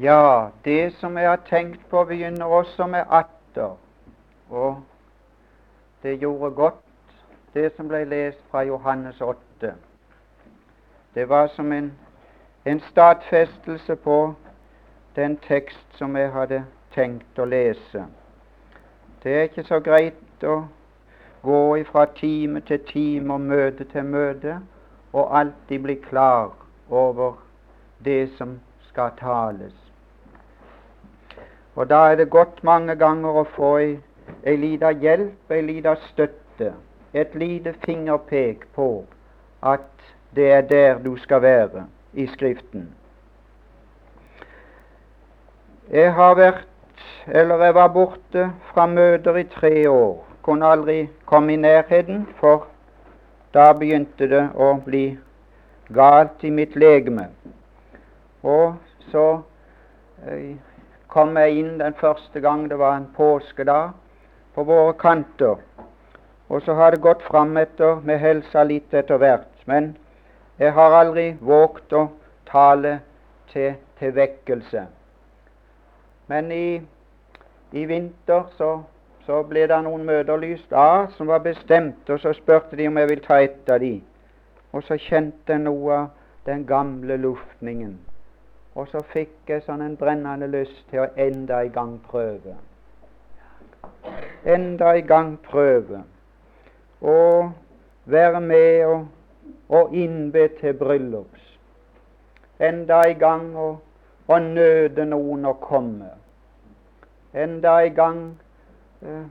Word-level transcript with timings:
Ja, 0.00 0.50
det 0.64 0.94
som 0.94 1.16
jeg 1.18 1.28
har 1.28 1.40
tenkt 1.48 1.80
på, 1.90 2.04
begynner 2.04 2.44
også 2.44 2.86
med 2.86 3.04
atter. 3.10 3.76
Og 4.50 4.82
det 6.02 6.18
gjorde 6.18 6.54
godt, 6.54 6.74
det 7.54 7.72
som 7.76 7.88
ble 7.88 8.04
lest 8.04 8.38
fra 8.50 8.62
Johannes 8.62 9.20
8. 9.20 9.72
Det 11.14 11.28
var 11.28 11.46
som 11.46 11.72
en, 11.72 11.92
en 12.64 12.80
stadfestelse 12.80 13.96
på 13.96 14.34
den 15.16 15.36
tekst 15.48 15.98
som 15.98 16.16
jeg 16.16 16.30
hadde 16.32 16.62
tenkt 16.94 17.38
å 17.38 17.44
lese. 17.44 18.04
Det 19.22 19.34
er 19.34 19.48
ikke 19.48 19.66
så 19.66 19.80
greit 19.80 20.46
å 20.46 20.60
gå 21.42 21.82
fra 21.90 22.06
time 22.14 22.60
til 22.60 22.78
time 22.86 23.34
og 23.34 23.40
møte 23.50 23.84
til 23.90 24.06
møte 24.06 24.60
og 25.12 25.38
alltid 25.40 25.82
bli 25.82 25.98
klar 26.06 26.54
over 26.88 27.42
det 28.04 28.28
som 28.38 28.60
skal 28.86 29.10
tales. 29.18 29.87
Og 31.78 31.90
da 31.90 31.94
er 32.10 32.16
det 32.18 32.30
godt 32.30 32.64
mange 32.66 32.96
ganger 32.98 33.36
å 33.38 33.44
få 33.54 33.68
ei, 33.78 33.90
ei 34.42 34.56
lita 34.58 34.90
hjelp, 34.90 35.52
ei 35.54 35.60
lita 35.62 35.92
støtte, 36.08 36.72
et 37.14 37.36
lite 37.38 37.76
fingerpek 37.84 38.64
på 38.74 38.88
at 39.62 39.86
det 40.34 40.48
er 40.56 40.66
der 40.72 40.98
du 41.04 41.12
skal 41.22 41.42
være 41.42 41.84
i 42.18 42.26
Skriften. 42.26 42.88
Jeg 45.90 46.10
har 46.18 46.34
vært, 46.34 46.66
eller 47.30 47.62
jeg 47.64 47.74
var 47.74 47.94
borte 47.94 48.50
fra 48.72 48.90
møter 48.90 49.38
i 49.38 49.46
tre 49.54 49.88
år. 49.88 50.18
Kunne 50.42 50.66
aldri 50.66 51.00
komme 51.30 51.54
i 51.54 51.62
nærheten, 51.62 52.26
for 52.42 52.66
da 53.54 53.70
begynte 53.72 54.26
det 54.26 54.48
å 54.58 54.74
bli 54.82 55.06
galt 55.94 56.42
i 56.42 56.50
mitt 56.50 56.74
legeme. 56.74 57.30
Og 58.42 58.74
så 59.12 59.28
eh, 60.26 60.58
kom 61.08 61.36
jeg 61.40 61.56
inn 61.60 61.78
den 61.80 61.94
første 61.96 62.40
gang 62.40 62.66
det 62.70 62.78
var 62.78 62.96
en 62.96 63.08
påskedag 63.16 63.90
på 64.54 64.64
våre 64.68 64.92
kanter. 65.00 65.56
Og 66.48 66.62
så 66.62 66.74
har 66.74 66.90
det 66.90 67.04
gått 67.04 67.22
frametter 67.22 68.00
med 68.04 68.20
helsa 68.20 68.64
litt 68.64 68.94
etter 68.94 69.20
hvert. 69.20 69.48
Men 69.64 69.96
jeg 70.58 70.72
har 70.72 70.96
aldri 71.00 71.30
våget 71.40 71.92
å 71.92 72.04
tale 72.48 72.98
til, 73.52 73.74
til 74.00 74.14
vekkelse. 74.16 74.84
Men 76.28 76.52
i, 76.52 76.80
i 77.72 77.84
vinter 77.88 78.48
så, 78.56 78.72
så, 79.24 79.42
ble 79.48 79.66
det 79.68 79.80
noen 79.84 80.04
møter 80.08 80.40
lyst 80.40 80.72
av 80.72 81.12
som 81.16 81.28
var 81.32 81.44
bestemt, 81.44 82.08
og 82.08 82.20
så 82.20 82.34
spurte 82.36 82.76
de 82.76 82.88
om 82.88 83.00
jeg 83.00 83.12
ville 83.12 83.24
ta 83.28 83.40
et 83.44 83.72
av 83.72 83.80
de. 83.84 83.94
Og 84.72 84.84
så 84.84 85.00
kjente 85.00 85.56
jeg 85.56 85.64
noe 85.64 86.02
av 86.02 86.12
den 86.48 86.64
gamle 86.68 87.16
luftningen 87.20 87.96
og 88.78 88.86
så 88.92 89.00
fikk 89.10 89.50
jeg 89.50 89.64
sånn 89.66 89.80
en 89.82 89.96
brennende 89.98 90.46
lyst 90.46 90.84
til 90.90 91.02
å 91.02 91.08
enda 91.18 91.64
i 91.66 91.70
gang 91.74 91.96
prøve. 92.06 92.52
Enda 94.46 94.92
i 94.94 95.02
gang 95.02 95.32
prøve. 95.42 96.04
Og 97.02 97.50
være 98.06 98.40
med 98.40 98.84
og, 98.86 99.08
og 99.68 99.96
innbe 99.98 100.44
til 100.60 100.76
bryllups. 100.78 101.48
Enda 102.62 103.00
i 103.10 103.16
gang 103.18 103.48
og, 103.58 103.80
og 104.30 104.46
nøde 104.54 105.06
noen 105.10 105.48
å 105.50 105.56
komme. 105.62 106.12
Enda 107.34 107.80
i 107.82 107.90
gang 107.96 108.20
eh, 109.02 109.26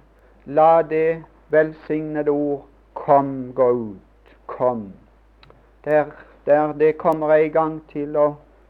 la 0.46 0.82
det 0.84 1.24
velsignede 1.56 2.32
ord 2.36 2.66
'kom, 2.94 3.54
gå 3.56 3.70
ut', 3.72 4.36
kom. 4.46 4.92
Der, 5.86 6.06
der 6.46 6.74
det 6.74 6.98
kommer 6.98 7.34
jeg 7.34 7.46
i 7.46 7.56
gang 7.56 7.82
til 7.88 8.18
å 8.18 8.28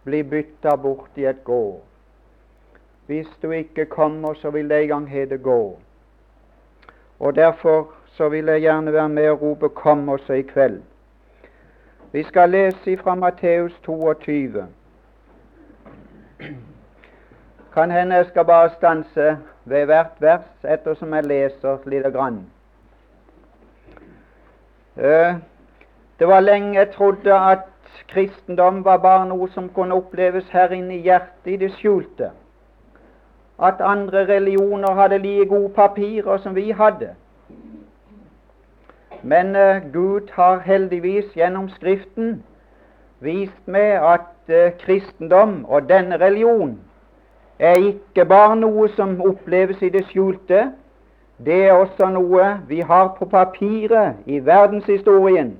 bli 0.07 0.23
bytta 0.23 0.75
bort 0.79 1.19
i 1.19 1.25
et 1.27 1.43
gå. 1.43 1.81
Hvis 3.05 3.27
du 3.41 3.51
ikke 3.51 3.85
kommer, 3.85 4.33
så 4.33 4.49
vil 4.49 4.69
det 4.69 4.81
en 4.81 4.87
gang 4.87 5.09
hete 5.09 5.37
gå. 5.37 5.79
Og 7.19 7.35
Derfor 7.35 7.91
så 8.17 8.29
vil 8.29 8.45
jeg 8.45 8.61
gjerne 8.61 8.93
være 8.93 9.09
med 9.09 9.29
og 9.29 9.41
rope 9.41 9.69
'Kom' 9.69 10.09
også 10.09 10.33
i 10.33 10.41
kveld. 10.41 10.81
Vi 12.11 12.23
skal 12.23 12.49
lese 12.49 12.97
fra 12.97 13.15
Matteus 13.15 13.79
22. 13.83 14.67
Kan 17.73 17.91
hende 17.91 18.15
jeg 18.15 18.25
skal 18.25 18.45
bare 18.45 18.69
stanse 18.69 19.37
ved 19.65 19.85
hvert 19.85 20.15
vers 20.19 20.63
ettersom 20.63 21.13
jeg 21.13 21.23
leser 21.23 21.77
lite 21.85 22.11
grann. 22.11 22.45
Eh, 24.97 25.35
det 26.19 26.27
var 26.27 26.39
lenge 26.39 26.79
jeg 26.79 26.89
trodde 26.89 27.33
at 27.33 27.59
kristendom 28.07 28.85
var 28.85 28.97
bare 28.97 29.27
noe 29.29 29.47
som 29.53 29.69
kunne 29.75 29.95
oppleves 29.95 30.49
her 30.51 30.71
inne 30.71 30.95
i 30.95 31.03
hjertet, 31.05 31.53
i 31.53 31.57
det 31.57 31.71
skjulte. 31.77 32.31
At 33.59 33.81
andre 33.81 34.27
religioner 34.27 34.93
hadde 34.93 35.17
like 35.17 35.49
gode 35.49 35.69
papirer 35.73 36.37
som 36.37 36.55
vi 36.55 36.71
hadde. 36.71 37.15
Men 39.23 39.55
uh, 39.55 39.93
Gud 39.93 40.29
har 40.33 40.59
heldigvis 40.59 41.33
gjennom 41.35 41.69
Skriften 41.69 42.43
vist 43.19 43.67
meg 43.67 43.97
at 43.97 44.29
uh, 44.49 44.71
kristendom 44.79 45.65
og 45.65 45.89
denne 45.89 46.19
religion 46.21 46.77
er 47.59 47.81
ikke 47.81 48.25
bare 48.25 48.55
noe 48.55 48.89
som 48.95 49.17
oppleves 49.21 49.81
i 49.81 49.89
det 49.89 50.05
skjulte. 50.11 50.67
Det 51.45 51.63
er 51.65 51.73
også 51.73 52.09
noe 52.13 52.57
vi 52.67 52.79
har 52.79 53.15
på 53.17 53.25
papiret 53.25 54.21
i 54.25 54.39
verdenshistorien. 54.45 55.57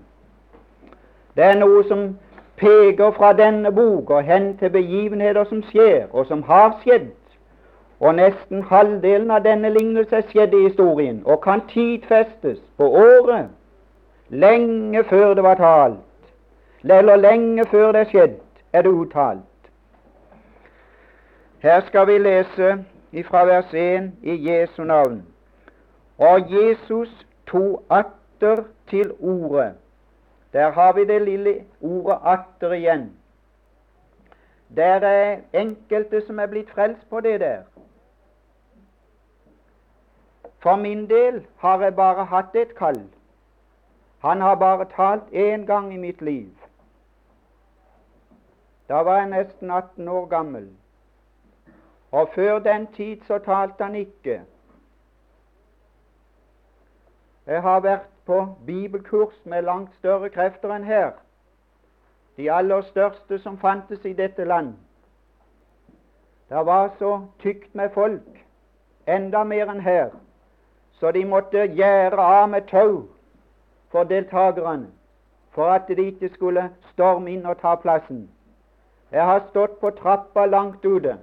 Det 1.38 1.46
er 1.46 1.60
noe 1.60 1.84
som 1.86 2.18
peker 2.58 3.12
fra 3.14 3.30
denne 3.38 3.72
bok 3.72 4.10
og 4.10 4.24
hen 4.26 4.56
til 4.58 4.72
begivenheter 4.74 5.44
som 5.46 5.62
skjer, 5.70 6.08
og 6.12 6.26
som 6.26 6.42
har 6.44 6.80
skjedd. 6.82 7.14
Og 8.00 8.16
nesten 8.18 8.64
halvdelen 8.70 9.32
av 9.32 9.44
denne 9.46 9.70
lignelse 9.70 10.24
skjedde 10.32 10.58
i 10.58 10.68
historien 10.70 11.22
og 11.26 11.42
kan 11.46 11.62
tidfestes 11.70 12.58
på 12.78 12.90
året 12.90 13.54
lenge 14.30 15.04
før 15.04 15.34
det 15.34 15.44
var 15.44 15.56
talt, 15.56 16.34
eller 16.84 17.16
lenge 17.16 17.66
før 17.72 17.92
det 17.92 18.02
er 18.02 18.12
skjedd, 18.12 18.36
er 18.74 18.82
det 18.82 18.92
uttalt. 18.92 19.72
Her 21.60 21.82
skal 21.88 22.08
vi 22.08 22.18
lese 22.18 22.78
fra 23.30 23.46
vers 23.46 23.74
1 23.74 24.12
i 24.24 24.36
Jesu 24.50 24.84
navn. 24.84 25.26
Og 26.18 26.54
Jesus 26.54 27.10
tok 27.48 27.84
atter 27.90 28.64
til 28.90 29.12
ordet 29.20 29.74
der 30.58 30.72
har 30.72 30.94
vi 30.94 31.06
det 31.06 31.22
lille 31.22 31.66
ordet 31.82 32.20
atter 32.26 32.72
igjen. 32.72 33.18
Der 34.76 35.06
er 35.08 35.40
enkelte 35.54 36.22
som 36.26 36.40
er 36.40 36.48
blitt 36.48 36.70
frelst 36.70 37.10
på 37.10 37.20
det 37.20 37.40
der. 37.40 37.62
For 40.60 40.76
min 40.76 41.10
del 41.10 41.46
har 41.58 41.84
jeg 41.84 41.96
bare 41.96 42.26
hatt 42.26 42.56
et 42.56 42.74
kall. 42.76 43.04
Han 44.26 44.42
har 44.42 44.56
bare 44.56 44.86
talt 44.96 45.30
én 45.30 45.66
gang 45.66 45.94
i 45.94 45.98
mitt 45.98 46.22
liv. 46.22 46.50
Da 48.90 49.04
var 49.04 49.18
jeg 49.18 49.30
nesten 49.30 49.72
18 49.72 50.08
år 50.08 50.26
gammel. 50.26 50.70
Og 52.12 52.30
før 52.36 52.60
den 52.60 52.88
tid 52.88 53.18
så 53.28 53.38
talte 53.38 53.84
han 53.84 53.96
ikke. 53.96 54.42
Jeg 57.46 57.62
har 57.62 57.80
vært 57.80 58.10
på 58.28 58.56
bibelkurs 58.66 59.36
med 59.46 59.62
langt 59.62 59.96
større 60.00 60.30
krefter 60.30 60.74
enn 60.76 60.84
her. 60.84 61.12
De 62.38 62.52
aller 62.52 62.82
største 62.82 63.40
som 63.40 63.58
fantes 63.58 64.06
i 64.06 64.14
dette 64.14 64.44
land. 64.44 64.74
Det 66.50 66.66
var 66.66 66.92
så 67.00 67.22
tykt 67.40 67.76
med 67.76 67.90
folk, 67.96 68.44
enda 69.08 69.44
mer 69.44 69.72
enn 69.72 69.80
her, 69.82 70.10
så 71.00 71.12
de 71.12 71.24
måtte 71.26 71.64
gjære 71.80 72.20
av 72.20 72.50
med 72.50 72.68
tau 72.68 73.08
for 73.92 74.04
deltakerne, 74.04 74.88
for 75.52 75.72
at 75.72 75.88
de 75.88 76.10
ikke 76.12 76.30
skulle 76.36 76.70
storme 76.92 77.32
inn 77.32 77.46
og 77.46 77.62
ta 77.64 77.76
plassen. 77.76 78.28
Jeg 79.12 79.24
har 79.24 79.48
stått 79.50 79.80
på 79.80 79.90
trappa 80.02 80.46
langt 80.46 80.86
ute, 80.86 81.16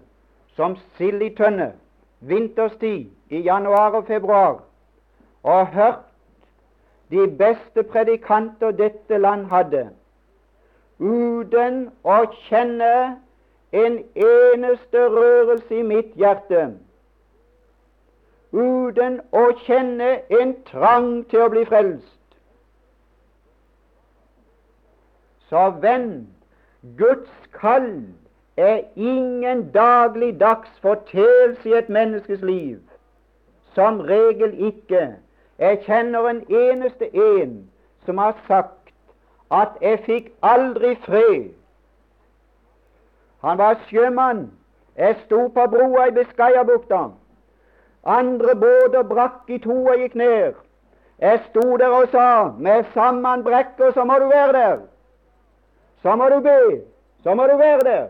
som 0.56 0.76
sild 0.96 1.22
i 1.22 1.30
tønne, 1.36 1.72
vinterstid 2.20 3.12
i 3.28 3.44
januar 3.44 4.00
og 4.00 4.06
februar, 4.06 4.60
og 5.42 5.66
hørt 5.66 6.13
de 7.10 7.26
beste 7.38 7.82
predikanter 7.82 8.70
dette 8.70 9.18
land 9.18 9.46
hadde, 9.50 9.84
uten 10.98 11.78
å 12.04 12.18
kjenne 12.46 12.94
en 13.74 14.00
eneste 14.14 15.06
rørelse 15.16 15.78
i 15.80 15.82
mitt 15.82 16.14
hjerte, 16.16 16.66
uten 18.54 19.20
å 19.34 19.46
kjenne 19.66 20.10
en 20.40 20.54
trang 20.70 21.10
til 21.30 21.46
å 21.46 21.50
bli 21.52 21.64
frelst. 21.68 22.10
Så 25.50 25.68
venn, 25.82 26.26
Guds 26.98 27.30
kall 27.52 27.90
er 28.56 28.80
ingen 28.94 29.70
dagligdags 29.74 30.70
fortelse 30.80 31.68
i 31.68 31.72
et 31.78 31.88
menneskes 31.88 32.42
liv. 32.42 32.78
Som 33.74 34.00
regel 34.00 34.54
ikke. 34.66 35.16
Jeg 35.58 35.80
kjenner 35.86 36.28
en 36.28 36.44
eneste 36.50 37.16
en 37.16 37.70
som 38.04 38.18
har 38.18 38.36
sagt 38.48 38.92
at 39.50 39.68
'jeg 39.80 39.98
fikk 39.98 40.32
aldri 40.42 40.94
fred'. 40.94 41.54
Han 43.40 43.58
var 43.58 43.80
sjømann 43.88 44.50
Jeg 44.96 45.16
sto 45.24 45.48
på 45.48 45.66
broa 45.66 46.06
i 46.06 46.10
Biscayabukta. 46.10 47.08
Andre 48.04 48.54
båter 48.54 49.02
brakk 49.02 49.48
i 49.48 49.58
to 49.58 49.86
og 49.86 49.96
gikk 49.98 50.14
ned. 50.14 50.52
Jeg 51.18 51.40
sto 51.48 51.76
der 51.76 51.88
og 51.88 52.08
sa 52.08 52.52
med 52.58 52.84
sammen 52.94 53.44
brekker 53.44 53.90
så 53.92 54.04
må 54.04 54.14
du 54.14 54.28
være 54.28 54.52
der. 54.52 54.78
Så 56.02 56.16
må 56.16 56.28
du 56.28 56.40
be. 56.40 56.82
Så 57.22 57.34
må 57.34 57.42
du 57.42 57.56
være 57.56 57.80
der. 57.80 58.06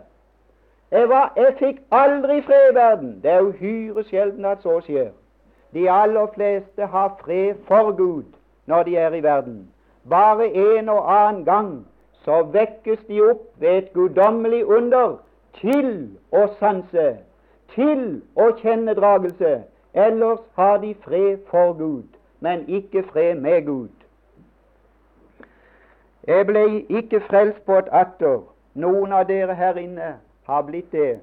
Jeg, 0.90 1.08
var, 1.08 1.32
jeg 1.36 1.54
fikk 1.58 1.80
aldri 1.90 2.42
fred 2.42 2.70
i 2.70 2.74
verden. 2.74 3.20
Det 3.22 3.30
er 3.30 3.40
uhyre 3.40 4.04
sjelden 4.04 4.44
at 4.44 4.62
så 4.62 4.80
skjer. 4.80 5.10
De 5.74 5.90
aller 5.90 6.26
fleste 6.34 6.86
har 6.86 7.16
fred 7.20 7.54
for 7.68 7.92
Gud 7.92 8.24
når 8.66 8.82
de 8.82 8.96
er 8.96 9.14
i 9.14 9.22
verden. 9.22 9.68
Bare 10.10 10.46
en 10.54 10.88
og 10.88 11.08
annen 11.14 11.44
gang 11.44 11.86
så 12.24 12.42
vekkes 12.42 12.98
de 13.08 13.20
opp 13.22 13.42
ved 13.60 13.78
et 13.78 13.92
guddommelig 13.92 14.64
under 14.66 15.16
til 15.60 15.90
å 16.32 16.46
sanse, 16.58 17.08
til 17.74 18.22
å 18.36 18.50
kjenne 18.62 18.94
dragelse. 18.94 19.54
Ellers 19.94 20.40
har 20.54 20.78
de 20.82 20.94
fred 21.04 21.38
for 21.50 21.72
Gud, 21.78 22.08
men 22.40 22.64
ikke 22.68 23.04
fred 23.12 23.34
med 23.34 23.66
Gud. 23.66 23.92
Jeg 26.26 26.46
ble 26.46 26.64
ikke 26.88 27.20
frelst 27.28 27.60
på 27.66 27.78
et 27.78 27.88
atter. 27.92 28.40
Noen 28.74 29.12
av 29.12 29.28
dere 29.28 29.54
her 29.54 29.76
inne 29.78 30.14
har 30.48 30.62
blitt 30.66 30.92
det. 30.92 31.20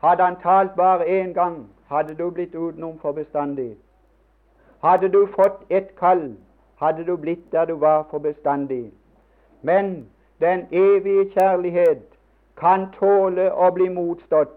Hadde 0.00 0.22
han 0.22 0.36
talt 0.42 0.76
bare 0.76 1.04
én 1.04 1.32
gang, 1.34 1.66
hadde 1.94 2.14
du 2.18 2.30
blitt 2.30 2.54
utenom 2.54 2.98
for 2.98 3.12
bestandig. 3.12 3.76
Hadde 4.82 5.08
du 5.08 5.26
fått 5.36 5.60
et 5.70 5.94
kall, 6.00 6.24
hadde 6.82 7.04
du 7.06 7.16
blitt 7.16 7.52
der 7.52 7.64
du 7.70 7.74
var 7.74 8.06
for 8.10 8.18
bestandig. 8.18 8.92
Men 9.62 10.08
den 10.40 10.66
evige 10.72 11.30
kjærlighet 11.34 12.02
kan 12.60 12.88
tåle 12.98 13.46
å 13.52 13.70
bli 13.76 13.88
motstått. 13.88 14.56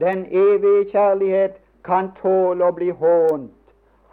Den 0.00 0.24
evige 0.26 0.86
kjærlighet 0.92 1.60
kan 1.84 2.08
tåle 2.22 2.64
å 2.64 2.76
bli 2.78 2.90
hånt. 3.02 3.52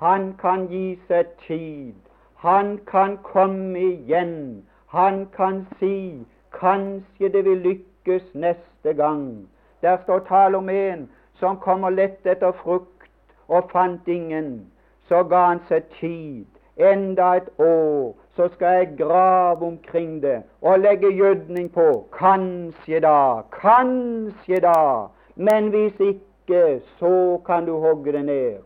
Han 0.04 0.34
kan 0.42 0.68
gi 0.68 1.00
seg 1.08 1.32
tid. 1.48 1.96
Han 2.44 2.78
kan 2.92 3.18
komme 3.24 3.80
igjen. 3.80 4.66
Han 4.88 5.26
kan 5.38 5.64
si 5.80 6.26
kanskje 6.60 7.32
det 7.32 7.46
vil 7.46 7.64
lykkes 7.70 8.28
neste 8.34 8.94
gang. 8.94 9.48
Der 9.82 9.98
står 10.04 10.20
tale 10.28 10.58
om 10.58 10.70
en 10.70 11.10
som 11.39 11.57
kommer 11.59 11.89
lett 11.89 12.27
etter 12.27 12.51
frukt 12.63 13.09
og 13.47 13.69
fant 13.71 14.07
ingen. 14.07 14.71
Så 15.07 15.24
ga 15.24 15.45
han 15.50 15.62
seg 15.68 15.88
tid. 16.00 16.45
Enda 16.80 17.33
et 17.36 17.50
år 17.59 18.15
så 18.36 18.47
skal 18.53 18.75
jeg 18.77 18.95
grave 18.97 19.65
omkring 19.68 20.21
det 20.24 20.44
og 20.62 20.80
legge 20.80 21.12
gjødning 21.12 21.71
på. 21.74 22.06
Kanskje 22.15 23.00
da, 23.03 23.41
kanskje 23.62 24.62
da. 24.63 25.07
Men 25.36 25.68
hvis 25.69 26.00
ikke, 26.00 26.81
så 27.00 27.41
kan 27.45 27.65
du 27.65 27.80
hogge 27.80 28.12
det 28.12 28.25
ned. 28.25 28.57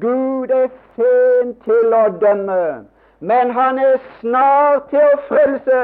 Gud 0.00 0.50
er 0.50 0.68
sent 0.96 1.62
til 1.64 1.94
å 1.94 2.06
dømme, 2.20 2.88
men 3.20 3.50
han 3.50 3.78
er 3.78 3.98
snart 4.20 4.88
til 4.90 5.04
å 5.04 5.18
frelse. 5.28 5.80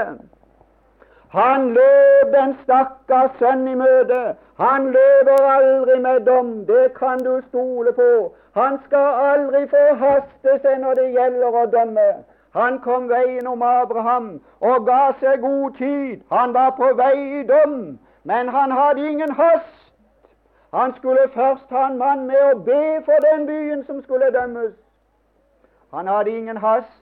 Han 1.33 1.73
løp 1.75 2.33
den 2.33 2.57
stakkars 2.63 3.31
sønn 3.39 3.67
i 3.69 3.75
møte. 3.75 4.21
Han 4.59 4.87
løper 4.95 5.49
aldri 5.55 5.99
med 6.01 6.21
dom, 6.27 6.53
det 6.67 6.95
kan 6.95 7.19
du 7.19 7.41
stole 7.49 7.93
på. 7.93 8.33
Han 8.57 8.79
skal 8.87 9.21
aldri 9.33 9.67
forhaste 9.69 10.57
seg 10.63 10.81
når 10.81 10.95
det 11.01 11.09
gjelder 11.19 11.61
å 11.63 11.67
dømme. 11.75 12.09
Han 12.57 12.79
kom 12.81 13.11
veien 13.13 13.47
om 13.47 13.63
Abraham 13.63 14.31
og 14.61 14.87
ga 14.87 15.13
seg 15.21 15.45
god 15.45 15.77
tid. 15.77 16.25
Han 16.33 16.55
var 16.57 16.71
på 16.81 16.91
vei 16.97 17.17
i 17.41 17.45
dom, 17.47 17.99
men 18.25 18.49
han 18.49 18.73
hadde 18.73 19.09
ingen 19.11 19.37
hast. 19.37 19.75
Han 20.75 20.95
skulle 20.97 21.29
først 21.35 21.69
ha 21.71 21.87
en 21.87 21.99
mann 21.99 22.27
med 22.27 22.41
å 22.45 22.59
be 22.65 23.01
for 23.05 23.25
den 23.31 23.47
byen 23.47 23.85
som 23.87 24.03
skulle 24.03 24.33
dømmes. 24.33 24.73
Han 25.95 26.09
hadde 26.09 26.31
ingen 26.31 26.57
hast. 26.57 26.97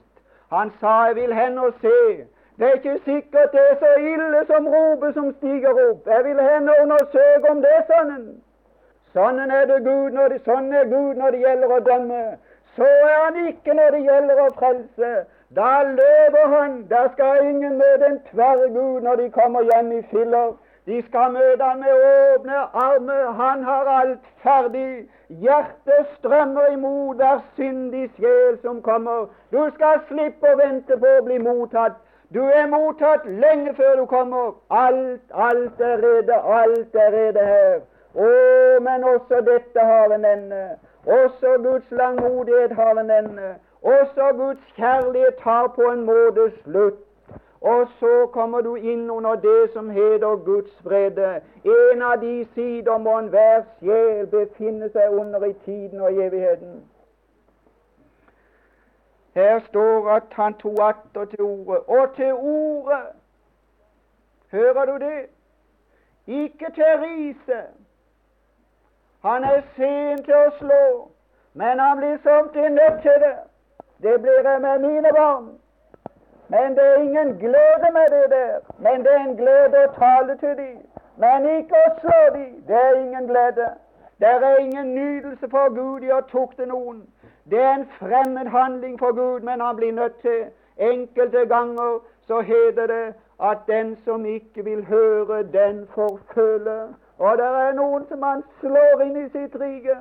Han 0.51 0.71
sa 0.79 1.05
'jeg 1.05 1.15
vil 1.15 1.33
hen 1.33 1.57
og 1.57 1.73
se'. 1.81 2.36
Det 2.57 2.67
er 2.67 2.73
ikke 2.73 2.99
sikkert 3.05 3.51
det 3.51 3.61
er 3.71 3.75
så 3.79 3.89
ille 4.01 4.41
som 4.49 4.67
ropet 4.67 5.13
som 5.13 5.33
stiger 5.37 5.81
opp. 5.89 6.07
Jeg 6.07 6.23
vil 6.25 6.39
hen 6.49 6.69
og 6.69 6.75
undersøke 6.83 7.49
om 7.51 7.59
det 7.61 7.73
er 7.77 7.83
sånn. 7.89 8.15
Sånn 9.13 9.41
er 9.45 9.65
det 9.69 9.77
Gud 9.85 10.15
når 10.17 10.33
det, 10.33 10.39
sånn 10.45 10.71
er 10.73 10.89
Gud 10.89 11.19
når 11.21 11.35
det 11.35 11.41
gjelder 11.43 11.73
å 11.75 11.79
dømme. 11.89 12.21
Så 12.77 12.87
er 13.09 13.19
han 13.23 13.37
ikke 13.49 13.75
når 13.77 13.91
det 13.95 14.01
gjelder 14.07 14.41
å 14.41 14.47
frelse. 14.61 15.11
Da 15.59 15.69
løper 15.83 16.47
han. 16.55 16.79
Der 16.89 17.11
skal 17.13 17.43
ingen 17.45 17.77
møte 17.77 18.09
en 18.09 18.17
tverrgud 18.31 19.05
når 19.05 19.21
de 19.21 19.29
kommer 19.37 19.69
hjem 19.69 19.91
i 19.99 20.01
filler. 20.11 20.57
De 20.89 21.01
skal 21.09 21.31
møte 21.37 21.63
ham 21.63 21.79
med 21.85 22.09
åpne 22.09 22.63
armer. 22.87 23.23
Han 23.43 23.63
har 23.69 23.93
alt 23.99 24.33
ferdig. 24.43 25.05
Hjertet 25.45 26.09
strømmer 26.17 26.73
imot 26.73 27.21
hver 27.21 27.45
syndig 27.55 28.09
sjel 28.17 28.59
som 28.65 28.81
kommer. 28.81 29.29
Du 29.51 29.61
skal 29.77 30.01
slippe 30.09 30.53
å 30.53 30.59
vente 30.65 30.97
på 30.97 31.15
å 31.19 31.25
bli 31.29 31.39
mottatt. 31.43 32.01
Du 32.33 32.41
er 32.43 32.67
mottatt 32.67 33.25
lenge 33.25 33.73
før 33.75 33.95
du 33.95 34.05
kommer. 34.05 34.55
Alt, 34.69 35.21
alt 35.33 35.79
er 35.79 35.97
rede, 36.03 36.33
alt 36.33 36.95
er 36.95 37.11
rede 37.11 37.45
her. 37.51 37.77
Å, 38.15 38.31
men 38.83 39.03
også 39.03 39.39
dette 39.47 39.85
har 39.91 40.11
en 40.15 40.25
ende. 40.25 40.63
Også 41.05 41.53
Guds 41.63 41.91
langmodighet 41.91 42.75
har 42.75 42.99
en 42.99 43.11
ende. 43.11 43.53
Også 43.81 44.31
Guds 44.37 44.73
kjærlighet 44.75 45.39
har 45.39 45.67
på 45.75 45.91
en 45.91 46.03
måte 46.05 46.49
slutt. 46.63 46.99
Og 47.61 47.87
så 47.99 48.27
kommer 48.33 48.61
du 48.61 48.75
inn 48.75 49.09
under 49.09 49.35
det 49.35 49.71
som 49.73 49.89
heter 49.89 50.43
Guds 50.45 50.75
frede. 50.83 51.39
En 51.63 52.01
av 52.01 52.19
de 52.21 52.45
sider 52.55 52.97
må 52.97 53.15
enhver 53.21 53.63
sjel 53.79 54.27
befinne 54.27 54.91
seg 54.93 55.15
under 55.15 55.47
i 55.47 55.55
tiden 55.65 56.01
og 56.01 56.11
evigheten. 56.27 56.83
Her 59.37 59.59
står 59.59 60.09
at 60.09 60.23
han 60.31 60.53
tok 60.53 60.79
atter 60.81 61.25
til 61.25 61.41
ordet. 61.41 61.83
Og 61.87 62.15
til 62.15 62.33
ordet 62.33 63.05
Hører 64.51 64.85
du 64.85 64.97
det? 65.05 65.25
Ikke 66.27 66.65
til 66.73 66.83
riset. 67.01 67.67
Han 69.23 69.43
er 69.43 69.61
sen 69.75 70.23
til 70.23 70.33
å 70.33 70.49
slå, 70.59 71.11
men 71.53 71.79
han 71.79 71.97
blir 71.97 72.17
samtidig 72.23 72.69
nødt 72.69 73.01
til 73.01 73.17
det. 73.25 73.37
Det 74.01 74.21
blir 74.21 74.49
jeg 74.49 74.61
med 74.61 74.79
mine 74.79 75.11
barn. 75.17 75.47
Men 76.47 76.75
det 76.75 76.85
er 76.85 77.01
ingen 77.01 77.37
glede 77.37 77.89
med 77.97 78.07
det 78.15 78.29
der. 78.29 78.59
Men 78.77 79.03
det 79.03 79.13
er 79.13 79.23
en 79.27 79.37
glede 79.37 79.83
å 79.83 79.93
tale 79.99 80.37
til 80.37 80.57
dem. 80.57 80.77
Men 81.17 81.49
ikke 81.59 81.83
å 81.87 81.93
slå 81.99 82.21
dem. 82.39 82.63
Det 82.67 82.81
er 82.85 82.95
ingen 83.03 83.27
glede. 83.27 83.69
Det 84.19 84.27
er 84.27 84.57
ingen 84.57 84.95
nytelse 84.95 85.49
for 85.49 85.69
Gud 85.75 86.01
i 86.01 86.11
å 86.11 86.21
tukte 86.33 86.65
noen. 86.65 87.05
Det 87.49 87.59
er 87.61 87.73
en 87.73 87.89
fremmed 87.99 88.47
handling 88.47 88.99
for 88.99 89.11
Gud, 89.15 89.39
men 89.39 89.61
han 89.61 89.75
blir 89.75 89.91
nødt 89.91 90.19
til. 90.21 90.45
Enkelte 90.77 91.45
ganger 91.45 91.99
så 92.21 92.41
heter 92.41 92.87
det 92.87 93.13
at 93.43 93.57
den 93.67 93.97
som 94.05 94.25
ikke 94.25 94.63
vil 94.63 94.85
høre, 94.85 95.43
den 95.43 95.87
får 95.95 96.19
føle. 96.33 96.95
Og 97.17 97.37
det 97.37 97.45
er 97.45 97.73
noen 97.73 98.05
som 98.07 98.23
han 98.23 98.43
slår 98.59 99.01
inn 99.05 99.17
i 99.25 99.29
sitt 99.29 99.55
rike. 99.61 99.97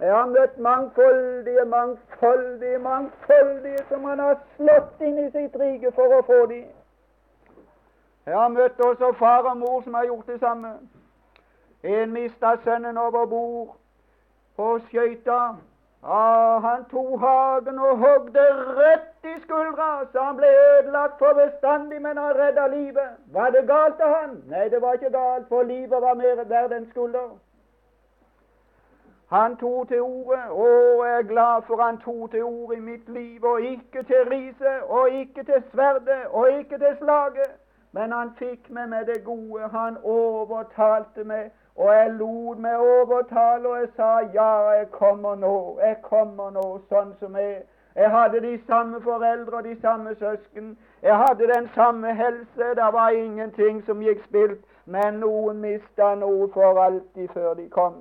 Jeg 0.00 0.14
har 0.14 0.26
møtt 0.26 0.58
mangfoldige, 0.58 1.64
mangfoldige, 1.64 2.78
mangfoldige 2.78 3.84
som 3.88 4.04
han 4.04 4.18
har 4.18 4.36
slått 4.56 5.00
inn 5.00 5.18
i 5.18 5.30
sitt 5.30 5.56
rike 5.58 5.92
for 5.94 6.18
å 6.18 6.22
få 6.26 6.46
dem. 6.46 6.68
Jeg 8.26 8.36
har 8.36 8.48
møtt 8.48 8.80
også 8.80 9.12
far 9.18 9.46
og 9.50 9.56
mor 9.56 9.82
som 9.82 9.94
har 9.94 10.04
gjort 10.04 10.26
det 10.26 10.40
samme. 10.40 10.72
En 11.82 12.12
mista 12.12 12.56
sønnen 12.64 12.98
over 12.98 13.26
bord 13.26 13.74
på 14.56 14.78
skøyta. 14.88 15.40
Ah, 16.02 16.60
han 16.60 16.84
tok 16.90 17.20
hagen 17.20 17.78
og 17.78 17.98
hogde 17.98 18.44
rett 18.78 19.24
i 19.24 19.40
skuldra, 19.42 20.06
så 20.12 20.20
han 20.20 20.36
ble 20.36 20.46
ødelagt 20.46 21.18
for 21.18 21.34
bestandig, 21.34 22.02
men 22.02 22.16
han 22.16 22.38
redda 22.38 22.66
livet. 22.66 23.10
Var 23.32 23.50
det 23.50 23.66
galt 23.66 24.00
av 24.00 24.14
han? 24.14 24.36
Nei, 24.46 24.68
det 24.68 24.82
var 24.82 24.94
ikke 24.94 25.10
galt, 25.10 25.48
for 25.48 25.62
livet 25.62 26.02
var 26.02 26.14
mer 26.14 26.44
verdt 26.44 26.76
enn 26.76 26.86
skulder. 26.92 27.28
Han 29.30 29.56
tok 29.56 29.88
til 29.88 30.00
orde, 30.00 30.42
og 30.50 31.06
jeg 31.06 31.18
er 31.18 31.26
glad 31.32 31.62
for 31.66 31.82
han 31.82 31.98
tok 32.04 32.30
til 32.30 32.44
orde 32.44 32.76
i 32.76 32.80
mitt 32.80 33.08
liv, 33.08 33.44
og 33.44 33.60
ikke 33.60 34.02
til 34.02 34.30
riset, 34.30 34.82
og 34.88 35.10
ikke 35.10 35.44
til 35.44 35.62
sverdet, 35.72 36.26
og 36.30 36.50
ikke 36.50 36.78
til 36.78 36.96
slaget. 36.98 37.50
Men 37.92 38.12
han 38.12 38.30
fikk 38.38 38.70
meg 38.70 38.88
med 38.88 39.06
det 39.06 39.24
gode. 39.24 39.68
Han 39.68 39.96
overtalte 40.02 41.24
meg, 41.24 41.50
og 41.78 41.90
jeg 41.94 42.14
lot 42.18 42.58
meg 42.58 42.76
overtale, 42.82 43.68
og 43.68 43.80
jeg 43.80 43.88
sa 43.96 44.12
ja, 44.34 44.52
jeg 44.76 44.90
kommer 44.90 45.34
nå, 45.38 45.56
jeg 45.80 46.00
kommer 46.02 46.50
nå, 46.50 46.68
sånn 46.90 47.14
som 47.20 47.36
jeg 47.38 47.60
jeg 47.98 48.10
hadde 48.10 48.40
de 48.40 48.60
samme 48.66 49.00
foreldre 49.02 49.56
og 49.56 49.64
de 49.64 49.80
samme 49.80 50.14
søsken. 50.14 50.78
Jeg 51.02 51.16
hadde 51.16 51.48
den 51.54 51.68
samme 51.74 52.14
helse. 52.14 52.64
Det 52.78 52.88
var 52.92 53.08
ingenting 53.08 53.82
som 53.86 54.02
gikk 54.02 54.22
spilt. 54.24 54.60
Men 54.86 55.18
noen 55.18 55.58
mista 55.60 56.12
noe 56.14 56.46
for 56.54 56.78
alltid 56.82 57.28
før 57.34 57.54
de 57.58 57.66
kom. 57.74 57.96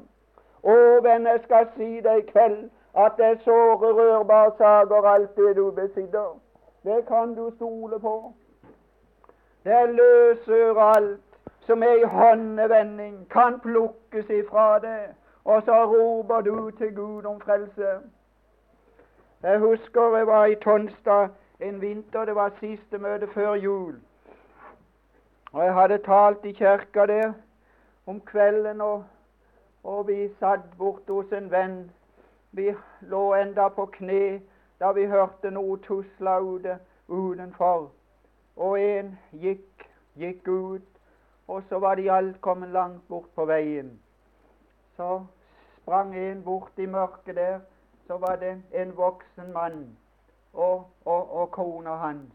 Å, 0.64 0.76
venn, 1.02 1.26
jeg 1.26 1.42
skal 1.48 1.66
si 1.78 1.90
deg 2.06 2.22
i 2.22 2.28
kveld 2.30 2.70
at 3.06 3.18
det 3.18 3.26
er 3.26 3.42
såre 3.46 3.90
rørbare 3.98 4.54
saker, 4.58 5.10
alt 5.14 5.34
det 5.36 5.56
du 5.58 5.72
besitter. 5.72 6.30
Det 6.86 7.02
kan 7.10 7.34
du 7.34 7.50
stole 7.56 8.00
på. 8.00 8.16
Det 9.66 9.84
løser 9.98 10.82
alt. 10.94 11.27
Som 11.68 11.84
er 11.84 11.96
i 12.02 12.04
håndevending, 12.04 13.30
kan 13.30 13.60
plukkes 13.60 14.30
ifra 14.30 14.80
det, 14.80 15.00
og 15.46 15.64
så 15.64 15.86
roper 15.86 16.42
du 16.42 16.72
til 16.72 16.96
Gud 16.96 17.26
om 17.26 17.42
frelse. 17.42 18.00
Jeg 19.44 19.60
husker 19.60 20.18
jeg 20.18 20.28
var 20.28 20.46
i 20.46 20.56
Tonstad 20.56 21.30
en 21.60 21.82
vinter, 21.82 22.26
det 22.26 22.36
var 22.36 22.52
siste 22.60 22.98
møte 22.98 23.28
før 23.34 23.54
jul. 23.54 23.96
Og 25.52 25.66
jeg 25.66 25.74
hadde 25.74 25.98
talt 25.98 26.46
i 26.46 26.52
kirka 26.52 27.06
der 27.06 27.34
om 28.06 28.22
kvelden, 28.22 28.82
og, 28.82 29.04
og 29.84 30.08
vi 30.08 30.30
satt 30.40 30.60
borte 30.78 31.14
hos 31.14 31.32
en 31.32 31.52
venn. 31.52 31.92
Vi 32.52 32.74
lå 33.02 33.34
enda 33.34 33.68
på 33.68 33.86
kne 33.86 34.42
da 34.80 34.92
vi 34.92 35.06
hørte 35.06 35.52
noe 35.52 35.78
tusle 35.78 36.42
ute 36.44 36.80
utenfor. 37.08 37.90
Og 38.56 38.80
en 38.82 39.18
gikk, 39.32 39.90
gikk 40.16 40.48
ut, 40.48 40.97
og 41.48 41.64
så 41.70 41.80
var 41.80 41.96
de 41.96 42.12
alt 42.12 42.42
kommet 42.42 42.70
langt 42.70 43.08
bort 43.08 43.30
på 43.36 43.46
veien. 43.46 44.00
Så 44.96 45.26
sprang 45.82 46.16
en 46.16 46.44
bort 46.44 46.72
i 46.78 46.86
mørket 46.86 47.36
der, 47.36 47.60
så 48.08 48.18
var 48.18 48.36
det 48.36 48.64
en 48.74 48.98
voksen 48.98 49.54
mann 49.54 49.98
og, 50.54 50.90
og, 51.06 51.36
og 51.36 51.52
kona 51.52 51.96
hans. 51.96 52.32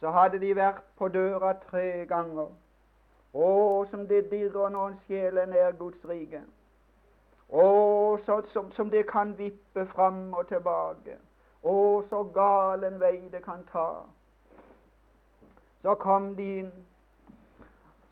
Så 0.00 0.10
hadde 0.10 0.40
de 0.40 0.56
vært 0.56 0.82
på 0.96 1.08
døra 1.08 1.52
tre 1.70 2.06
ganger. 2.08 2.48
Å, 3.34 3.46
som 3.90 4.06
det 4.06 4.28
dirrer 4.30 4.70
når 4.70 4.88
en 4.88 4.98
sjel 5.06 5.38
er 5.38 5.72
Guds 5.78 6.04
rike. 6.08 6.42
Å, 7.48 7.64
så, 8.26 8.42
som, 8.52 8.72
som 8.72 8.90
det 8.90 9.06
kan 9.10 9.34
vippe 9.38 9.86
fram 9.94 10.34
og 10.34 10.48
tilbake. 10.48 11.16
Å, 11.62 11.76
så 12.10 12.22
gal 12.34 12.84
en 12.84 13.00
vei 13.00 13.16
det 13.32 13.42
kan 13.42 13.64
ta. 13.72 13.88
Så 15.82 15.94
kom 16.00 16.34
de 16.36 16.50
inn. 16.60 16.72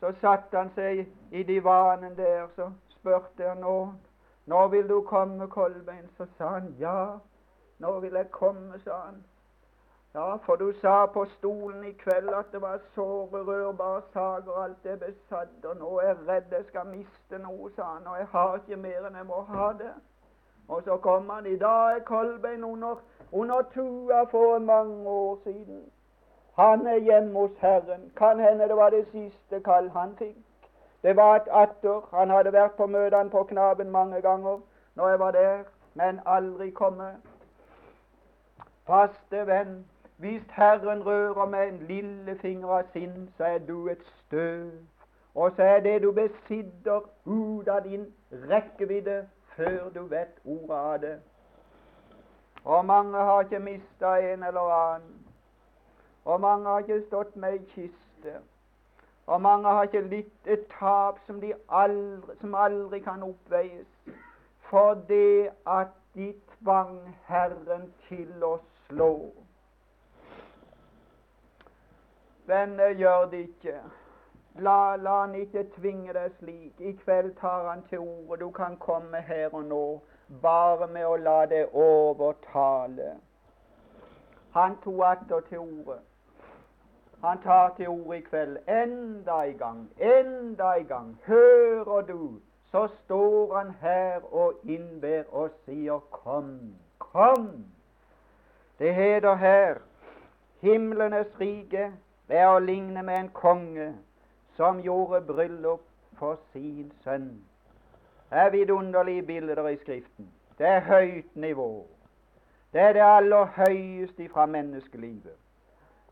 Så 0.03 0.11
satte 0.21 0.57
han 0.57 0.69
seg 0.75 1.05
i 1.31 1.43
divanen 1.47 2.17
der, 2.17 2.47
så 2.55 2.65
spurte 2.91 3.45
han 3.47 3.61
nå, 3.63 3.93
Nå 4.51 4.67
vil 4.67 4.89
du 4.89 4.97
komme, 5.07 5.47
Kolbein? 5.47 6.09
Så 6.17 6.25
sa 6.37 6.47
han 6.57 6.75
ja, 6.79 7.19
nå 7.79 7.99
vil 7.99 8.17
jeg 8.19 8.27
komme, 8.31 8.79
sa 8.83 8.97
han. 9.05 9.21
Ja, 10.15 10.35
for 10.45 10.55
du 10.55 10.73
sa 10.81 11.05
på 11.05 11.23
stolen 11.37 11.85
i 11.87 11.93
kveld 12.03 12.33
at 12.35 12.51
det 12.51 12.61
var 12.61 12.83
såre, 12.95 13.45
rørbare 13.47 14.01
saker, 14.13 14.59
alt 14.63 14.85
er 14.85 14.99
besatt, 15.05 15.55
og 15.63 15.79
nå 15.79 15.95
er 16.01 16.09
jeg 16.09 16.27
redd 16.27 16.51
jeg 16.51 16.67
skal 16.73 16.91
miste 16.91 17.39
noe, 17.39 17.71
sa 17.75 17.93
han, 17.93 18.07
og 18.07 18.19
jeg 18.19 18.27
har 18.35 18.59
ikke 18.59 18.83
mer 18.83 19.07
enn 19.07 19.19
jeg 19.21 19.31
må 19.31 19.41
ha 19.55 19.71
det. 19.79 19.95
Og 20.67 20.83
så 20.83 20.99
kom 20.99 21.29
han 21.29 21.47
i 21.47 21.55
dag, 21.55 22.03
Kolbein 22.05 22.63
under, 22.63 22.99
under 23.31 23.63
tua 23.71 24.25
for 24.35 24.59
mange 24.59 25.07
år 25.09 25.39
siden. 25.47 25.85
Han 26.55 26.87
er 26.87 26.97
hjemme 26.97 27.39
hos 27.39 27.51
Herren. 27.59 28.11
Kan 28.17 28.39
hende 28.39 28.67
det 28.67 28.75
var 28.75 28.89
det 28.89 29.05
siste 29.11 29.59
kall 29.59 29.89
han 29.89 30.15
fikk. 30.17 30.37
Det 31.03 31.15
var 31.15 31.35
et 31.35 31.47
atter. 31.51 32.09
Han 32.13 32.29
hadde 32.29 32.53
vært 32.53 32.77
på 32.77 32.85
møtene 32.85 33.29
på 33.29 33.43
Knaben 33.43 33.91
mange 33.91 34.21
ganger 34.21 34.59
når 34.95 35.09
jeg 35.09 35.19
var 35.19 35.31
der, 35.31 35.63
men 35.93 36.19
aldri 36.25 36.69
kommet. 36.69 37.15
Faste 38.87 39.47
venn, 39.47 39.85
hvis 40.17 40.43
Herren 40.51 41.05
rører 41.05 41.45
med 41.45 41.67
en 41.67 41.79
lille 41.87 42.37
finger 42.41 42.69
av 42.69 42.83
sin, 42.93 43.29
så 43.37 43.43
er 43.43 43.57
du 43.57 43.87
et 43.89 44.03
støv. 44.05 44.71
Og 45.35 45.51
så 45.55 45.63
er 45.63 45.79
det 45.79 46.01
du 46.03 46.11
besitter, 46.11 47.01
ut 47.25 47.67
av 47.67 47.83
din 47.83 48.05
rekkevidde 48.31 49.27
før 49.55 49.89
du 49.95 50.05
vet 50.05 50.37
ordet 50.45 50.77
av 50.77 50.99
det. 51.01 51.17
Og 52.65 52.85
mange 52.85 53.17
har 53.17 53.41
ikke 53.41 53.59
mista 53.59 54.15
en 54.33 54.43
eller 54.43 54.73
annen. 54.77 55.22
Og 56.25 56.41
mange 56.41 56.69
har 56.69 56.79
ikke 56.79 57.03
stått 57.07 57.35
med 57.35 57.53
ei 57.53 57.63
kiste. 57.75 58.39
Og 59.27 59.41
mange 59.41 59.67
har 59.67 59.83
ikke 59.83 60.01
litt 60.01 60.47
et 60.47 60.65
tap 60.79 61.19
som, 61.27 61.41
aldri, 61.69 62.35
som 62.39 62.55
aldri 62.55 62.99
kan 62.99 63.23
oppveies. 63.23 63.87
For 64.69 64.93
det 65.07 65.49
at 65.67 65.91
de 66.15 66.33
tvang 66.57 67.15
Herren 67.27 67.89
til 68.07 68.43
å 68.43 68.57
slå. 68.87 69.11
Venner, 72.45 72.95
gjør 72.99 73.25
det 73.31 73.43
ikke. 73.47 73.77
La, 74.59 74.95
la 74.95 75.19
han 75.21 75.35
ikke 75.35 75.63
tvinge 75.75 76.13
deg 76.13 76.31
slik. 76.39 76.79
I 76.79 76.91
kveld 77.03 77.35
tar 77.39 77.69
han 77.69 77.83
til 77.89 77.99
orde. 77.99 78.39
Du 78.43 78.51
kan 78.51 78.75
komme 78.77 79.21
her 79.21 79.55
og 79.55 79.63
nå 79.65 79.85
bare 80.41 80.87
med 80.87 81.07
å 81.07 81.15
la 81.17 81.45
deg 81.49 81.71
overtale. 81.73 83.15
Han 84.53 84.75
tok 84.83 85.05
atter 85.07 85.47
til 85.49 85.63
orde. 85.63 85.99
Han 87.23 87.41
tar 87.41 87.73
til 87.77 87.87
orde 87.87 88.17
i 88.17 88.21
kveld. 88.21 88.57
Enda 88.67 89.43
en 89.43 89.57
gang, 89.57 89.89
enda 89.99 90.73
en 90.73 90.85
gang. 90.85 91.19
Hører 91.25 92.01
du, 92.01 92.39
så 92.71 92.87
står 92.87 93.57
han 93.57 93.71
her 93.81 94.33
og 94.33 94.53
innber 94.63 95.23
og 95.31 95.49
sier 95.65 95.99
kom, 96.11 96.75
kom. 96.99 97.65
Det 98.79 98.95
heter 98.95 99.35
her 99.35 99.75
himlenes 100.61 101.27
rike 101.39 101.91
ved 102.27 102.47
å 102.47 102.59
ligne 102.59 103.03
med 103.03 103.19
en 103.19 103.29
konge 103.29 103.87
som 104.57 104.81
gjorde 104.83 105.21
bryllup 105.27 105.83
for 106.19 106.39
sin 106.51 106.91
sønn. 107.03 107.29
Det 108.29 108.39
er 108.39 108.49
vidunderlige 108.49 109.23
bilder 109.23 109.67
i 109.67 109.77
Skriften. 109.77 110.27
Det 110.57 110.67
er 110.67 110.79
høyt 110.79 111.35
nivå. 111.35 111.85
Det 112.73 112.81
er 112.81 112.93
det 112.93 113.05
aller 113.05 113.45
høyeste 113.45 114.29
fra 114.29 114.45
menneskelivet. 114.45 115.42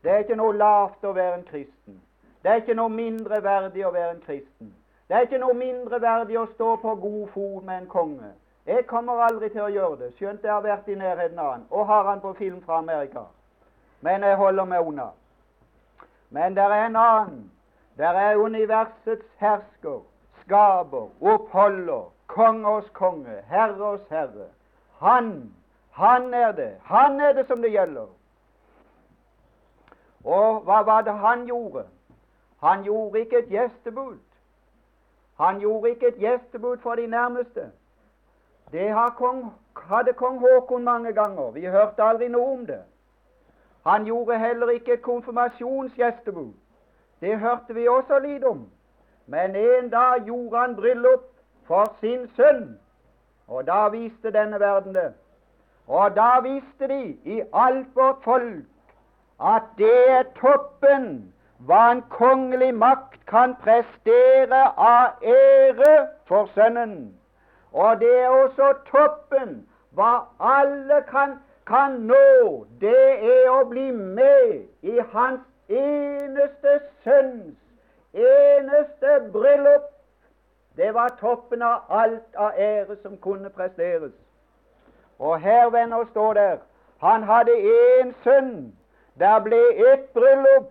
Det 0.02 0.10
er 0.10 0.24
ikke 0.24 0.36
noe 0.36 0.56
lavt 0.56 1.04
å 1.04 1.12
være 1.14 1.34
en 1.38 1.44
kristen. 1.46 2.00
Det 2.42 2.50
er 2.50 2.62
ikke 2.62 2.74
noe 2.74 2.90
mindre 2.90 3.38
verdig 3.42 3.84
å 3.86 3.92
være 3.94 4.16
en 4.16 4.22
kristen. 4.24 4.72
Det 5.08 5.16
er 5.16 5.26
ikke 5.28 5.38
noe 5.38 5.54
mindre 5.54 6.00
verdig 6.02 6.38
å 6.40 6.46
stå 6.54 6.76
på 6.82 6.94
god 6.94 7.28
fot 7.34 7.64
med 7.64 7.82
en 7.82 7.88
konge. 7.88 8.32
Jeg 8.66 8.86
kommer 8.86 9.22
aldri 9.22 9.48
til 9.50 9.64
å 9.64 9.70
gjøre 9.70 9.96
det, 10.00 10.12
skjønt 10.18 10.44
jeg 10.46 10.52
har 10.52 10.62
vært 10.62 10.88
i 10.88 10.94
nærheten 10.98 11.38
av 11.38 11.50
han 11.52 11.64
og 11.70 11.86
har 11.86 12.06
han 12.06 12.20
på 12.22 12.32
film 12.38 12.60
fra 12.66 12.78
Amerika. 12.78 13.24
Men 14.00 14.22
jeg 14.22 14.38
holder 14.38 14.64
meg 14.70 14.86
unna. 14.86 15.08
Men 16.30 16.54
det 16.54 16.62
er 16.62 16.86
en 16.86 16.96
annen. 16.96 17.42
Det 17.98 18.06
er 18.06 18.38
universets 18.40 19.26
hersker, 19.38 20.00
skaper, 20.42 21.10
oppholder, 21.20 22.08
kongers 22.26 22.88
konge, 22.92 23.42
herres 23.50 24.00
herre. 24.10 24.48
Han, 24.98 25.52
han 25.90 26.34
er 26.34 26.52
det. 26.52 26.72
Han 26.84 27.20
er 27.20 27.32
det 27.32 27.46
som 27.46 27.62
det 27.62 27.70
gjelder. 27.74 28.06
Og 30.24 30.60
hva 30.60 30.82
var 30.86 31.02
det 31.02 31.12
han 31.12 31.46
gjorde? 31.46 31.84
Han 32.62 32.82
gjorde 32.82 33.20
ikke 33.20 33.38
et 33.38 33.48
gjestebud. 33.48 34.18
Han 35.38 35.58
gjorde 35.58 35.90
ikke 35.90 36.06
et 36.06 36.18
gjestebud 36.18 36.76
for 36.78 36.94
de 36.94 37.06
nærmeste. 37.06 37.70
Det 38.72 38.94
hadde 39.88 40.12
kong 40.12 40.40
Haakon 40.40 40.84
mange 40.84 41.12
ganger. 41.12 41.50
Vi 41.50 41.66
hørte 41.66 42.02
aldri 42.02 42.28
noe 42.28 42.52
om 42.52 42.66
det. 42.66 42.82
Han 43.86 44.04
gjorde 44.04 44.38
heller 44.38 44.70
ikke 44.70 44.92
et 44.92 45.02
konfirmasjonsgjestebud. 45.02 46.52
Det 47.20 47.38
hørte 47.38 47.74
vi 47.74 47.88
også 47.88 48.18
litt 48.18 48.44
om. 48.44 48.70
Men 49.26 49.56
en 49.56 49.90
dag 49.90 50.24
gjorde 50.26 50.58
han 50.58 50.76
bryllup 50.76 51.26
for 51.66 51.94
sin 52.00 52.28
sønn, 52.36 52.78
og 53.48 53.66
da 53.66 53.88
viste 53.88 54.30
denne 54.30 54.60
verden 54.60 54.94
det. 54.94 55.12
Og 55.86 56.16
da 56.16 56.40
viste 56.40 56.88
de 56.88 57.02
i 57.24 57.42
alt 57.52 57.94
vårt 57.94 58.24
folk 58.24 58.71
at 59.42 59.62
det 59.78 60.10
er 60.10 60.22
toppen 60.40 61.34
hva 61.66 61.82
en 61.92 62.02
kongelig 62.10 62.74
makt 62.74 63.20
kan 63.30 63.54
prestere 63.62 64.62
av 64.76 65.22
ære 65.22 65.94
for 66.28 66.50
sønnen. 66.54 67.14
Og 67.72 68.00
det 68.00 68.12
er 68.20 68.28
også 68.28 68.72
toppen 68.90 69.62
hva 69.96 70.12
alle 70.40 71.02
kan 71.10 71.38
kan 71.66 72.00
nå, 72.10 72.66
det 72.80 73.08
er 73.22 73.50
å 73.52 73.62
bli 73.70 73.90
med 73.94 74.64
i 74.82 74.98
hans 75.12 75.44
eneste 75.70 76.80
sønns 77.04 77.62
eneste 78.12 79.30
bryllup. 79.32 79.88
Det 80.76 80.94
var 80.94 81.08
toppen 81.20 81.62
av 81.62 81.80
alt 81.88 82.36
av 82.36 82.52
ære 82.58 82.96
som 83.02 83.16
kunne 83.16 83.50
presteres. 83.50 84.12
Og 85.18 85.40
her, 85.40 85.70
venner, 85.70 86.04
står 86.10 86.34
der 86.34 86.56
han 86.98 87.22
hadde 87.22 87.52
én 87.52 88.12
sønn. 88.24 88.72
Der 89.18 89.40
ble 89.40 89.92
ett 89.92 90.12
bryllup. 90.12 90.70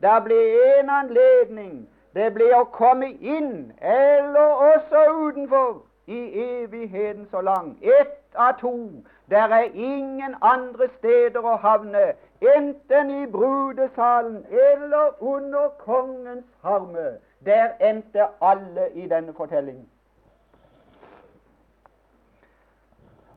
Der 0.00 0.20
ble 0.20 0.34
én 0.78 0.90
anledning. 0.90 1.88
Det 2.14 2.32
ble 2.34 2.46
å 2.56 2.64
komme 2.72 3.10
inn, 3.20 3.72
eller 3.80 4.62
også 4.72 5.02
utenfor, 5.26 5.82
i 6.06 6.20
evigheten 6.42 7.26
så 7.30 7.40
lang. 7.40 7.74
Ett 7.82 8.22
av 8.34 8.54
to. 8.60 9.02
Der 9.30 9.52
er 9.52 9.74
ingen 9.74 10.36
andre 10.40 10.88
steder 10.98 11.44
å 11.44 11.56
havne, 11.60 12.12
enten 12.40 13.10
i 13.10 13.26
brudesalen 13.26 14.46
eller 14.50 15.20
under 15.20 15.68
kongens 15.78 16.46
harme. 16.62 17.18
Der 17.44 17.76
endte 17.80 18.28
alle 18.40 18.88
i 18.94 19.08
denne 19.08 19.34
fortellingen. 19.34 19.88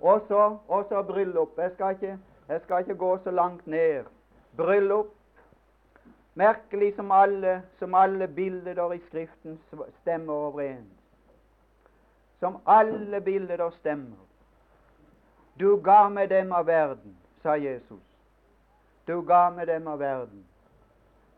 Også, 0.02 0.58
også 0.68 1.04
bryllup. 1.04 1.58
Jeg 1.58 1.72
skal, 1.74 1.98
jeg 2.50 2.62
skal 2.64 2.80
ikke 2.80 2.96
gå 2.96 3.18
så 3.24 3.32
langt 3.32 3.68
ned. 3.68 4.04
Bryllup 4.58 5.16
Merkelig 6.40 6.96
som 6.96 7.12
alle, 7.12 7.62
som 7.80 7.94
alle 7.94 8.28
bilder 8.28 8.94
i 8.94 9.00
Skriften 9.00 9.60
stemmer 10.02 10.34
overens. 10.34 10.94
Som 12.40 12.58
alle 12.66 13.22
bilder 13.22 13.70
stemmer. 13.70 14.18
Du 15.60 15.76
ga 15.84 16.10
meg 16.10 16.30
dem 16.30 16.54
av 16.56 16.66
verden, 16.66 17.18
sa 17.44 17.58
Jesus. 17.60 18.06
Du 19.08 19.22
ga 19.22 19.50
meg 19.50 19.68
dem 19.68 19.88
av 19.88 20.00
verden. 20.00 20.46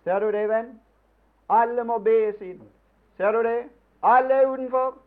Ser 0.04 0.20
du 0.20 0.32
det, 0.32 0.48
venn? 0.50 0.80
Alle 1.50 1.84
må 1.84 1.98
be 1.98 2.34
siden. 2.38 2.70
Ser 3.18 3.32
du 3.32 3.44
det? 3.44 3.70
Alle 4.04 4.34
er 4.34 4.54
utenfor. 4.54 4.98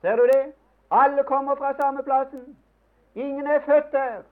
Ser 0.00 0.16
du 0.16 0.26
det? 0.26 0.52
Alle 0.90 1.24
kommer 1.24 1.56
fra 1.56 1.72
samme 1.80 2.02
plassen. 2.02 2.56
Ingen 3.14 3.46
er 3.46 3.60
født 3.60 3.92
der. 3.92 4.22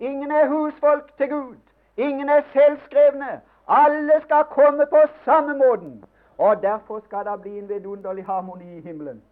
Ingen 0.00 0.30
er 0.30 0.48
husfolk 0.48 1.16
til 1.16 1.28
Gud. 1.28 1.71
Ingen 1.96 2.28
er 2.28 2.42
selvskrevne. 2.52 3.40
Alle 3.68 4.20
skal 4.24 4.44
komme 4.44 4.86
på 4.86 5.00
samme 5.24 5.58
måten. 5.58 6.04
Og 6.38 6.62
derfor 6.62 7.00
skal 7.04 7.24
det 7.24 7.42
bli 7.42 7.58
en 7.58 7.68
vidunderlig 7.68 8.24
harmoni 8.24 8.76
i 8.76 8.80
himmelen. 8.80 9.22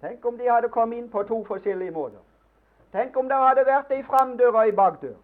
Tenk 0.00 0.24
om 0.26 0.38
de 0.38 0.50
hadde 0.50 0.68
kommet 0.68 0.98
inn 0.98 1.10
på 1.10 1.22
to 1.22 1.44
forskjellige 1.44 1.90
måter. 1.90 2.18
Tenk 2.92 3.16
om 3.16 3.28
det 3.28 3.36
hadde 3.36 3.66
vært 3.66 3.90
ei 3.90 4.02
framdør 4.02 4.52
og 4.52 4.66
ei 4.66 4.72
bakdør. 4.72 5.14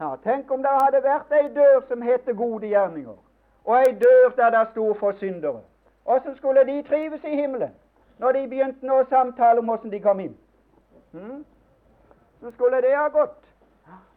Ja, 0.00 0.16
tenk 0.24 0.50
om 0.50 0.62
det 0.62 0.72
hadde 0.72 1.02
vært 1.02 1.32
ei 1.32 1.48
dør 1.54 1.80
som 1.88 2.02
heter 2.02 2.34
gode 2.34 2.66
gjerninger, 2.66 3.16
og 3.64 3.76
ei 3.78 3.92
dør 4.00 4.34
der 4.36 4.50
det 4.50 4.68
sto 4.70 4.94
for 4.94 5.12
syndere. 5.20 5.60
Åssen 6.06 6.36
skulle 6.36 6.64
de 6.66 6.82
trives 6.82 7.24
i 7.24 7.36
himmelen 7.36 7.74
når 8.18 8.32
de 8.32 8.48
begynte 8.48 8.92
å 8.92 9.04
samtale 9.08 9.60
om 9.60 9.70
åssen 9.70 9.90
de 9.92 10.00
kom 10.00 10.20
inn. 10.20 10.36
Hmm? 11.12 11.44
Så 12.40 12.50
skulle 12.50 12.80
det 12.80 12.94
ha 12.96 13.08
gått. 13.08 13.40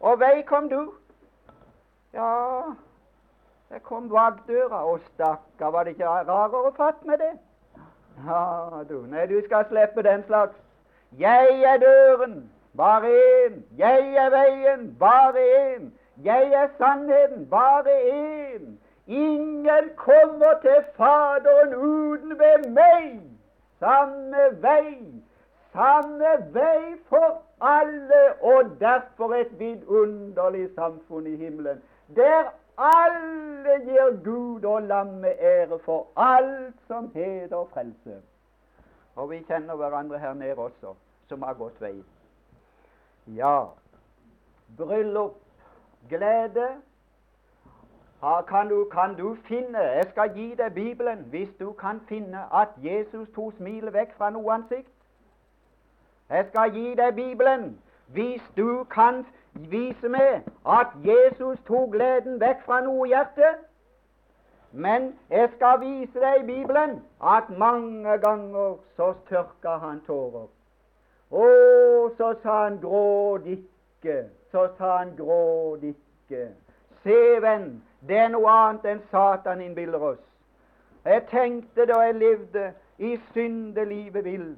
Og 0.00 0.20
vei 0.20 0.42
kom 0.42 0.68
du. 0.68 0.92
Ja, 2.14 2.62
det 3.70 3.82
kom 3.82 4.08
bak 4.08 4.42
døra. 4.48 4.82
Å, 4.84 4.98
stakkar, 5.12 5.70
var 5.70 5.84
det 5.84 5.94
ikke 5.94 6.08
rarere 6.28 6.72
fatt 6.76 7.04
med 7.06 7.22
det? 7.22 7.32
Ja, 8.26 8.82
du, 8.88 8.96
nei, 9.08 9.26
du 9.30 9.38
skal 9.46 9.66
slippe 9.70 10.02
den 10.02 10.24
slags. 10.26 10.56
Jeg 11.18 11.62
er 11.66 11.78
døren, 11.82 12.50
bare 12.76 13.10
én. 13.46 13.62
Jeg 13.78 14.14
er 14.24 14.30
veien, 14.30 14.90
bare 14.98 15.46
én. 15.62 15.90
Jeg 16.24 16.52
er 16.52 16.68
sannheten, 16.78 17.46
bare 17.50 17.96
én. 18.12 18.78
Ingen 19.06 19.90
kommer 19.96 20.58
til 20.62 20.84
Faderen 20.96 21.74
uten 21.74 22.38
ved 22.38 22.68
meg. 22.70 23.20
Samme 23.80 24.44
vei, 24.62 24.98
samme 25.72 26.32
vei 26.52 26.98
for 27.08 27.40
alle, 27.60 28.22
og 28.40 28.76
derfor 28.80 29.34
et 29.34 29.58
vidunderlig 29.58 30.68
samfunn 30.74 31.26
i 31.26 31.36
himmelen, 31.36 31.80
der 32.16 32.50
alle 32.78 33.78
gir 33.84 34.24
Gud 34.24 34.64
og 34.64 34.82
lammet 34.82 35.34
ære 35.38 35.78
for 35.78 36.06
alt 36.16 36.74
som 36.86 37.10
heter 37.14 37.64
frelse. 37.72 38.22
Og 39.16 39.30
vi 39.30 39.42
kjenner 39.42 39.76
hverandre 39.76 40.18
her 40.18 40.34
nede 40.34 40.54
også, 40.54 40.94
som 41.28 41.42
har 41.42 41.54
gått 41.54 41.80
veien. 41.80 42.04
Ja, 43.26 43.64
bryllup, 44.76 45.34
glede. 46.08 46.68
Kan 48.48 48.68
du, 48.68 48.84
kan 48.92 49.14
du 49.14 49.36
finne 49.48 49.78
Jeg 49.78 50.06
skal 50.10 50.34
gi 50.34 50.54
deg 50.54 50.74
Bibelen 50.74 51.18
hvis 51.18 51.48
du 51.60 51.72
kan 51.72 52.00
finne 52.08 52.42
at 52.54 52.68
Jesus 52.84 53.28
tok 53.34 53.52
smilet 53.56 53.92
vekk 53.92 54.12
fra 54.16 54.28
noe 54.30 54.52
ansikt. 54.52 54.90
Jeg 56.28 56.46
skal 56.50 56.72
gi 56.72 56.94
deg 56.94 57.14
Bibelen 57.14 57.78
hvis 58.12 58.42
du 58.56 58.84
kan 58.84 59.24
vise 59.54 60.08
meg 60.08 60.42
at 60.66 60.86
Jesus 61.04 61.58
tok 61.66 61.90
gleden 61.92 62.40
vekk 62.40 62.62
fra 62.66 62.80
noe 62.84 63.08
hjerte. 63.08 63.54
Men 64.72 65.10
jeg 65.30 65.50
skal 65.56 65.80
vise 65.80 66.20
deg 66.22 66.42
i 66.42 66.46
Bibelen 66.46 67.00
at 67.32 67.50
mange 67.50 68.18
ganger 68.22 68.76
så 68.96 69.12
tørka 69.28 69.76
han 69.82 70.00
tårer. 70.06 70.46
Å, 71.30 71.46
så 72.18 72.32
sa 72.42 72.56
han 72.64 72.78
gråd 72.82 73.46
ikke, 73.50 74.24
så 74.50 74.68
sa 74.78 74.96
han 74.98 75.14
gråd 75.18 75.82
ikke. 75.90 76.48
Se, 77.02 77.18
venn, 77.42 77.82
det 78.06 78.18
er 78.18 78.32
noe 78.34 78.50
annet 78.50 78.86
enn 78.92 79.02
Satan 79.10 79.62
innbiller 79.64 80.02
oss. 80.12 80.24
Jeg 81.04 81.24
tenkte 81.30 81.86
da 81.88 82.02
jeg 82.04 82.18
levde 82.20 82.72
i 82.98 83.14
syndelivet 83.32 84.24
vill, 84.24 84.50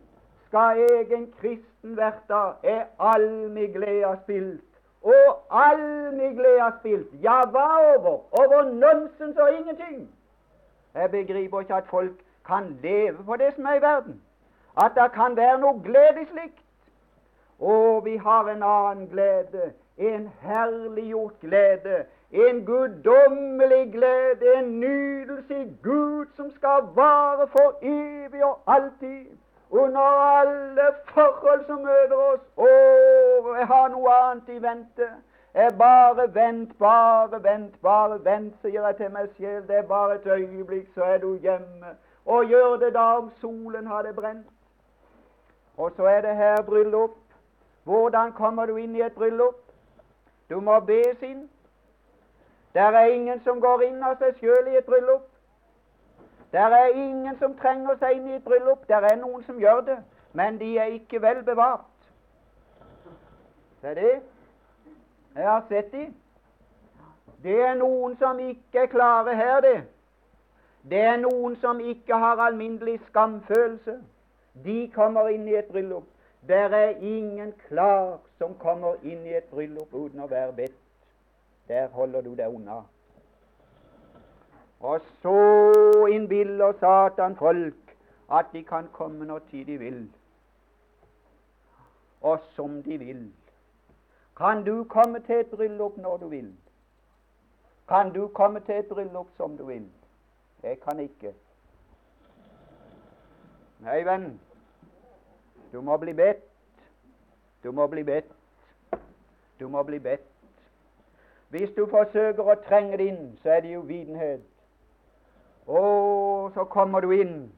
skal 0.48 0.80
jeg 0.80 1.12
en 1.16 1.28
kristen 1.40 1.96
verta, 1.96 2.58
er 2.62 2.88
all 2.98 3.28
mi 3.52 3.68
glede 3.72 4.16
spilt 4.24 4.71
og 5.02 5.42
all 5.50 6.12
min 6.14 6.34
glede 6.34 6.72
spilt. 6.78 7.22
Ja, 7.22 7.40
hva 7.50 7.68
over? 7.96 8.18
Over 8.40 8.62
nonsens 8.62 9.36
og 9.36 9.52
ingenting. 9.58 10.10
Jeg 10.94 11.10
begriper 11.10 11.60
ikke 11.60 11.74
at 11.74 11.86
folk 11.86 12.12
kan 12.46 12.78
leve 12.82 13.24
på 13.24 13.36
det 13.36 13.54
som 13.54 13.64
er 13.64 13.74
i 13.74 13.82
verden. 13.82 14.22
At 14.84 14.92
det 14.94 15.12
kan 15.12 15.36
være 15.36 15.60
noe 15.60 15.80
glede 15.84 16.26
slikt. 16.30 16.64
Og 17.60 18.04
vi 18.04 18.16
har 18.16 18.48
en 18.50 18.62
annen 18.62 19.08
glede. 19.08 19.72
En 19.98 20.30
herliggjort 20.40 21.40
glede. 21.40 22.04
En 22.30 22.64
guddommelig 22.64 23.92
glede. 23.92 24.56
En 24.58 24.80
nydelse 24.80 25.62
i 25.62 25.76
Gud 25.82 26.26
som 26.36 26.50
skal 26.50 26.88
vare 26.94 27.48
for 27.48 27.78
evig 27.82 28.44
og 28.44 28.58
alltid 28.66 29.26
under 29.72 30.00
alle 30.00 30.94
forhold 31.14 31.66
som 31.66 31.80
møter 31.80 32.16
oss. 32.16 32.40
Å, 32.56 32.72
jeg 33.56 33.66
har 33.66 33.88
noe 33.92 34.16
annet 34.16 34.50
i 34.52 34.58
vente. 34.62 35.08
Jeg 35.54 35.74
bare 35.78 36.26
vent, 36.34 36.78
bare 36.78 37.42
vent, 37.44 37.74
bare 37.82 38.18
vent, 38.24 38.54
sier 38.60 38.84
jeg 38.86 38.96
til 38.96 39.10
meg 39.12 39.32
selv. 39.36 39.66
Det 39.68 39.76
er 39.76 39.88
bare 39.88 40.14
et 40.14 40.26
øyeblikk, 40.26 40.92
så 40.94 41.04
er 41.14 41.18
du 41.24 41.34
hjemme. 41.36 41.96
Og 42.26 42.44
gjør 42.44 42.76
det 42.84 42.92
da 42.94 43.06
om 43.18 43.32
solen 43.40 43.86
hadde 43.86 44.12
brent. 44.12 44.46
Og 45.76 45.92
så 45.96 46.06
er 46.06 46.20
det 46.20 46.36
her 46.36 46.62
bryllup. 46.62 47.16
Hvordan 47.84 48.32
kommer 48.32 48.66
du 48.66 48.76
inn 48.76 48.96
i 48.96 49.02
et 49.02 49.12
bryllup? 49.12 49.58
Du 50.50 50.60
må 50.60 50.80
bes 50.80 51.22
inn. 51.22 51.48
Det 52.74 52.80
er 52.80 53.04
ingen 53.04 53.40
som 53.44 53.60
går 53.60 53.82
inn 53.88 54.02
av 54.02 54.20
seg 54.20 54.36
sjøl 54.40 54.68
i 54.68 54.76
et 54.76 54.86
bryllup. 54.88 55.31
Det 56.52 56.60
er 56.60 56.86
ingen 56.86 57.38
som 57.38 57.54
trenger 57.56 57.96
seg 57.96 58.18
inn 58.18 58.28
i 58.28 58.36
et 58.36 58.44
bryllup. 58.44 58.84
Det 58.88 58.96
er 58.96 59.16
noen 59.16 59.44
som 59.46 59.60
gjør 59.60 59.80
det, 59.86 59.96
men 60.36 60.58
de 60.60 60.74
er 60.78 60.92
ikke 60.98 61.22
vel 61.22 61.40
bevart. 61.44 61.88
Det 63.82 63.96
er. 63.98 64.20
Jeg 65.34 65.48
har 65.48 65.64
sett 65.68 65.92
de. 65.92 66.06
Det 67.42 67.56
er 67.60 67.74
noen 67.74 68.16
som 68.20 68.38
ikke 68.38 68.84
er 68.84 68.86
klare 68.92 69.34
her, 69.36 69.60
det. 69.60 69.78
Det 70.90 71.00
er 71.00 71.16
noen 71.16 71.56
som 71.62 71.80
ikke 71.80 72.14
har 72.14 72.36
alminnelig 72.36 73.00
skamfølelse. 73.08 73.96
De 74.64 74.90
kommer 74.94 75.28
inn 75.32 75.48
i 75.48 75.56
et 75.56 75.70
bryllup. 75.72 76.06
Der 76.48 76.74
er 76.76 76.88
ingen 77.00 77.52
klar 77.68 78.18
som 78.38 78.54
kommer 78.58 78.94
inn 79.02 79.26
i 79.26 79.36
et 79.38 79.48
bryllup 79.50 79.94
uten 79.94 80.20
å 80.20 80.28
være 80.28 80.52
bedt. 80.52 80.78
Der 81.68 81.88
holder 81.88 82.20
du 82.20 82.34
deg 82.34 82.50
unna. 82.50 82.82
Og 84.82 85.00
så 85.22 86.06
innbiller 86.10 86.72
Satan 86.72 87.36
folk 87.36 87.74
at 88.32 88.46
de 88.52 88.62
kan 88.64 88.88
komme 88.92 89.24
når 89.24 89.38
tid 89.50 89.64
de 89.64 89.78
vil, 89.78 90.12
og 92.20 92.38
som 92.54 92.82
de 92.82 92.98
vil. 92.98 93.32
Kan 94.36 94.64
du 94.64 94.84
komme 94.84 95.20
til 95.20 95.34
et 95.34 95.46
bryllup 95.46 95.96
når 95.96 96.16
du 96.16 96.28
vil? 96.28 96.56
Kan 97.88 98.12
du 98.12 98.28
komme 98.28 98.60
til 98.60 98.74
et 98.74 98.86
bryllup 98.86 99.28
som 99.36 99.56
du 99.56 99.64
vil? 99.66 99.90
Jeg 100.62 100.80
kan 100.80 101.00
ikke. 101.00 101.34
Nei, 103.80 104.04
venn, 104.06 104.40
du 105.72 105.80
må 105.80 105.96
bli 105.96 106.12
bedt. 106.12 106.42
Du 107.64 107.72
må 107.72 107.86
bli 107.86 108.02
bedt. 108.02 108.32
Du 109.60 109.68
må 109.68 109.82
bli 109.82 109.98
bedt. 109.98 110.26
Hvis 111.48 111.70
du 111.76 111.86
forsøker 111.86 112.42
å 112.42 112.54
trenge 112.68 112.96
det 112.96 113.06
inn, 113.12 113.26
så 113.42 113.50
er 113.56 113.60
det 113.60 113.76
uvitenhet. 113.76 114.51
Og 115.66 116.52
så 116.54 116.64
kommer 116.64 117.00
du 117.00 117.10
inn 117.14 117.52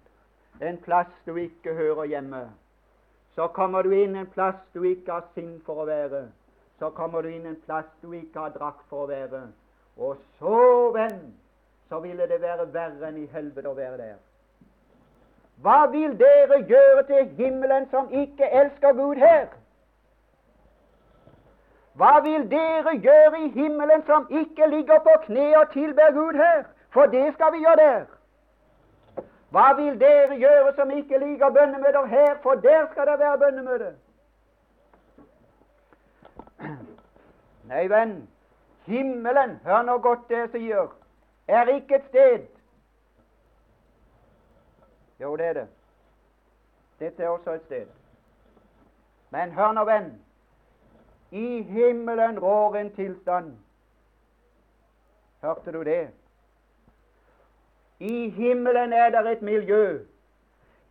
en 0.61 0.77
plass 0.85 1.11
du 1.27 1.37
ikke 1.37 1.75
hører 1.75 2.05
hjemme. 2.05 2.45
Så 3.35 3.49
kommer 3.49 3.83
du 3.83 3.91
inn 3.91 4.17
en 4.17 4.27
plass 4.27 4.61
du 4.75 4.83
ikke 4.83 5.13
har 5.13 5.25
sinn 5.35 5.57
for 5.67 5.83
å 5.83 5.89
være. 5.89 6.27
Så 6.79 6.91
kommer 6.95 7.23
du 7.23 7.31
inn 7.31 7.47
en 7.47 7.59
plass 7.67 7.89
du 8.03 8.13
ikke 8.13 8.47
har 8.47 8.53
drakt 8.55 8.85
for 8.91 9.07
å 9.07 9.11
være. 9.11 9.47
Og 9.97 10.17
så, 10.39 10.61
venn, 10.95 11.35
så 11.89 12.01
ville 12.03 12.29
det 12.29 12.41
være 12.43 12.69
verre 12.75 13.09
enn 13.09 13.19
i 13.23 13.27
helvete 13.33 13.71
å 13.71 13.77
være 13.79 13.99
der. 13.99 14.17
Hva 15.63 15.85
vil 15.91 16.17
dere 16.19 16.61
gjøre 16.67 17.05
til 17.09 17.29
himmelen 17.39 17.87
som 17.91 18.11
ikke 18.11 18.49
elsker 18.61 18.97
Gud 18.99 19.21
her? 19.23 19.47
Hva 21.95 22.19
vil 22.25 22.49
dere 22.51 22.97
gjøre 22.99 23.45
i 23.47 23.51
himmelen 23.55 24.03
som 24.07 24.27
ikke 24.31 24.67
ligger 24.71 24.99
på 25.07 25.15
kne 25.29 25.53
og 25.61 25.71
tilber 25.73 26.11
Gud 26.17 26.41
her? 26.43 26.65
For 26.95 27.07
det 27.07 27.35
skal 27.35 27.53
vi 27.53 27.59
gjøre 27.59 27.77
der. 27.77 28.05
Hva 29.51 29.73
vil 29.79 30.01
dere 30.01 30.37
gjøre 30.39 30.73
som 30.75 30.91
ikke 30.91 31.19
liker 31.19 31.51
bønnemøter 31.51 32.07
her, 32.07 32.37
for 32.43 32.55
der 32.55 32.87
skal 32.93 33.07
det 33.07 33.19
være 33.19 33.39
bønnemøte? 33.39 33.91
Nei, 37.65 37.85
venn, 37.91 38.17
himmelen, 38.87 39.61
hør 39.65 39.83
nå 39.83 39.99
godt 39.99 40.29
det 40.29 40.39
jeg 40.39 40.51
sier, 40.55 40.89
er 41.49 41.71
ikke 41.75 41.97
et 41.97 42.09
sted. 42.09 42.49
Jo, 45.21 45.37
det 45.37 45.47
er 45.47 45.53
det. 45.53 45.69
Dette 47.01 47.23
er 47.23 47.29
også 47.29 47.51
et 47.59 47.65
sted. 47.67 47.87
Men 49.31 49.53
hør 49.53 49.73
nå, 49.73 49.85
venn. 49.85 50.11
I 51.31 51.63
himmelen 51.63 52.39
rår 52.39 52.77
en 52.77 52.93
tilstand. 52.95 53.57
Hørte 55.43 55.73
du 55.73 55.83
det? 55.83 56.11
I 58.01 58.31
himmelen 58.31 58.93
er 58.93 59.11
det 59.11 59.33
et 59.33 59.43
miljø. 59.43 59.99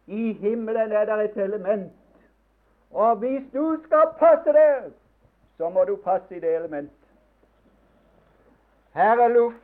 I 0.08 0.34
himmelen 0.34 0.92
er 0.92 1.06
det 1.06 1.26
et 1.26 1.38
element. 1.44 1.92
Og 2.92 3.16
hvis 3.16 3.44
du 3.54 3.78
skal 3.84 4.08
passe 4.20 4.54
der, 4.54 4.82
så 5.58 5.70
må 5.70 5.84
du 5.84 5.96
passe 5.96 6.36
i 6.36 6.40
det 6.40 6.56
elementet. 6.56 6.98
Her 8.94 9.18
er 9.18 9.28
luft. 9.28 9.58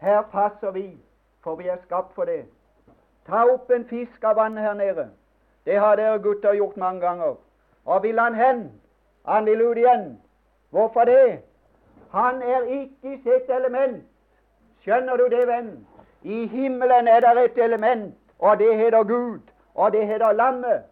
Her 0.00 0.22
passer 0.22 0.70
vi, 0.70 0.98
for 1.42 1.54
vi 1.56 1.68
er 1.68 1.76
skapt 1.84 2.14
for 2.14 2.24
det. 2.24 2.44
Ta 3.26 3.44
opp 3.52 3.70
en 3.70 3.84
fisk 3.88 4.24
av 4.24 4.36
vannet 4.36 4.62
her 4.62 4.74
nede. 4.74 5.10
Det 5.66 5.78
har 5.78 5.96
dere 5.96 6.18
gutter 6.18 6.54
gjort 6.54 6.76
mange 6.76 7.00
ganger. 7.00 7.34
Og 7.84 8.02
vil 8.02 8.18
han 8.18 8.34
hen? 8.34 8.72
Han 9.26 9.46
vil 9.46 9.62
ut 9.62 9.76
igjen. 9.76 10.20
Hvorfor 10.70 11.04
det? 11.04 11.42
Han 12.12 12.42
er 12.42 12.62
ikke 12.62 13.12
i 13.14 13.22
sitt 13.22 13.50
element. 13.50 14.04
Skjønner 14.80 15.16
du 15.16 15.28
det, 15.28 15.46
venn? 15.48 15.86
I 16.28 16.46
himmelen 16.46 17.08
er 17.08 17.20
det 17.20 17.44
et 17.44 17.64
element, 17.64 18.14
og 18.38 18.58
det 18.58 18.76
heter 18.76 19.02
Gud, 19.02 19.38
og 19.74 19.92
det 19.92 20.06
heter 20.06 20.32
Lammet, 20.32 20.82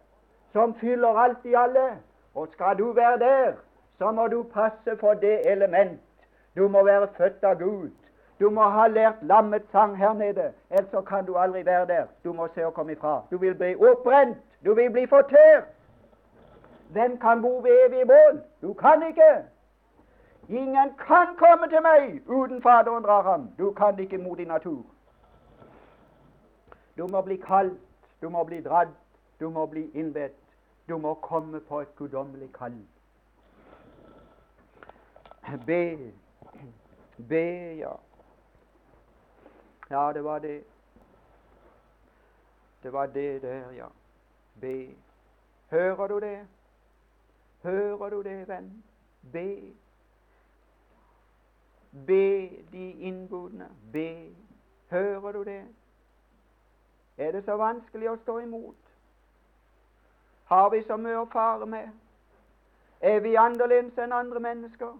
som 0.51 0.75
fyller 0.75 1.07
alt 1.07 1.37
i 1.45 1.53
alle. 1.53 1.89
Og 2.35 2.47
skal 2.51 2.77
du 2.77 2.91
være 2.91 3.19
der, 3.19 3.53
så 3.97 4.11
må 4.11 4.27
du 4.27 4.43
passe 4.43 4.97
for 4.99 5.13
det 5.13 5.51
element. 5.51 6.01
Du 6.55 6.67
må 6.67 6.83
være 6.83 7.07
født 7.17 7.43
av 7.43 7.55
Gud. 7.59 7.89
Du 8.39 8.49
må 8.49 8.61
ha 8.61 8.87
lært 8.87 9.21
lammets 9.21 9.71
sang 9.71 9.97
her 9.97 10.13
nede, 10.13 10.51
ellers 10.69 11.05
kan 11.07 11.25
du 11.25 11.35
aldri 11.35 11.65
være 11.65 11.87
der. 11.87 12.03
Du 12.23 12.33
må 12.33 12.47
se 12.55 12.65
å 12.65 12.71
komme 12.71 12.91
ifra. 12.91 13.21
Du 13.31 13.37
vil 13.37 13.55
bli 13.55 13.75
oppbrent. 13.75 14.37
Du 14.65 14.73
vil 14.73 14.89
bli 14.91 15.05
fortært. 15.05 15.69
Hvem 16.89 17.17
kan 17.17 17.41
bo 17.41 17.57
ved 17.57 17.85
evig 17.85 18.07
bål? 18.07 18.41
Du 18.61 18.73
kan 18.73 19.07
ikke. 19.07 19.31
Ingen 20.49 20.93
kan 21.07 21.27
komme 21.37 21.69
til 21.69 21.81
meg 21.81 22.21
uten 22.25 22.61
Faderen 22.61 23.03
drar 23.03 23.21
ham. 23.21 23.49
Du 23.57 23.71
kan 23.71 23.99
ikke 23.99 24.17
mot 24.17 24.37
din 24.37 24.47
natur. 24.47 24.96
Du 26.97 27.07
må 27.07 27.21
bli 27.21 27.37
kalt, 27.37 27.79
du 28.21 28.29
må 28.29 28.43
bli 28.43 28.61
dratt, 28.61 28.93
du 29.39 29.49
må 29.49 29.65
bli 29.65 29.89
innbedt. 29.93 30.35
Du 30.87 30.97
må 30.97 31.13
komme 31.13 31.59
på 31.59 31.81
et 31.81 31.95
guddommelig 31.95 32.53
kall. 32.53 32.77
Be. 35.65 36.13
Be, 37.29 37.75
ja. 37.77 37.91
Ja, 39.89 40.13
det 40.13 40.23
var 40.23 40.39
det. 40.39 40.63
Det 42.83 42.93
var 42.93 43.05
det 43.05 43.41
der, 43.41 43.71
ja. 43.71 43.87
Be. 44.61 44.95
Hører 45.69 46.07
du 46.07 46.19
det? 46.19 46.47
Hører 47.63 48.09
du 48.09 48.21
det, 48.23 48.47
venn? 48.47 48.83
Be. 49.33 49.73
Be 51.91 52.49
de 52.71 52.91
innbudne. 52.91 53.69
Be. 53.93 54.35
Hører 54.89 55.31
du 55.31 55.43
det? 55.43 55.65
Er 57.17 57.31
det 57.31 57.45
så 57.45 57.57
vanskelig 57.57 58.09
å 58.09 58.17
stå 58.21 58.39
imot? 58.39 58.75
Har 60.45 60.69
vi 60.69 60.83
så 60.83 60.97
mye 60.97 61.19
å 61.19 61.29
fare 61.31 61.65
med? 61.65 61.89
Er 63.01 63.19
vi 63.19 63.35
annerledes 63.35 63.97
enn 63.97 64.13
andre 64.13 64.39
mennesker? 64.39 64.93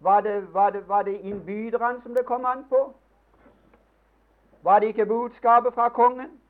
Var 0.00 0.20
det, 0.20 0.54
var 0.54 0.70
det, 0.70 0.88
var 0.88 1.02
det 1.02 1.20
innbyderne 1.20 2.02
som 2.02 2.14
det 2.14 2.26
kom 2.26 2.44
an 2.44 2.64
på? 2.68 2.92
Var 4.62 4.78
det 4.78 4.86
ikke 4.86 5.06
budskapet 5.06 5.74
fra 5.74 5.88
kongen? 5.88 6.40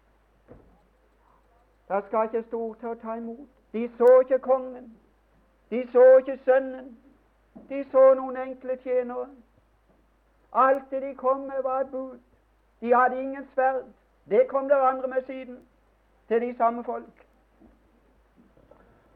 Det 1.88 2.04
skal 2.06 2.24
ikke 2.24 2.42
stort 2.48 2.78
til 2.78 2.88
å 2.88 3.00
ta 3.02 3.16
imot. 3.18 3.48
De 3.72 3.88
så 3.98 4.20
ikke 4.20 4.38
kongen. 4.38 4.96
De 5.70 5.82
så 5.92 6.04
ikke 6.18 6.38
sønnen. 6.44 6.96
De 7.68 7.84
så 7.90 8.14
noen 8.14 8.36
enkle 8.36 8.78
tjenere. 8.82 9.28
Alt 10.52 10.90
det 10.90 11.02
de 11.02 11.14
kom 11.14 11.40
med, 11.40 11.62
var 11.62 11.80
et 11.80 11.90
bud. 11.90 12.18
De 12.80 12.94
hadde 12.94 13.20
ingen 13.22 13.46
sverd. 13.54 13.84
Det 14.28 14.48
kom 14.48 14.68
der 14.68 14.76
andre 14.76 15.08
med 15.08 15.22
siden, 15.26 15.68
til 16.28 16.40
de 16.40 16.56
samme 16.56 16.84
folk. 16.84 17.26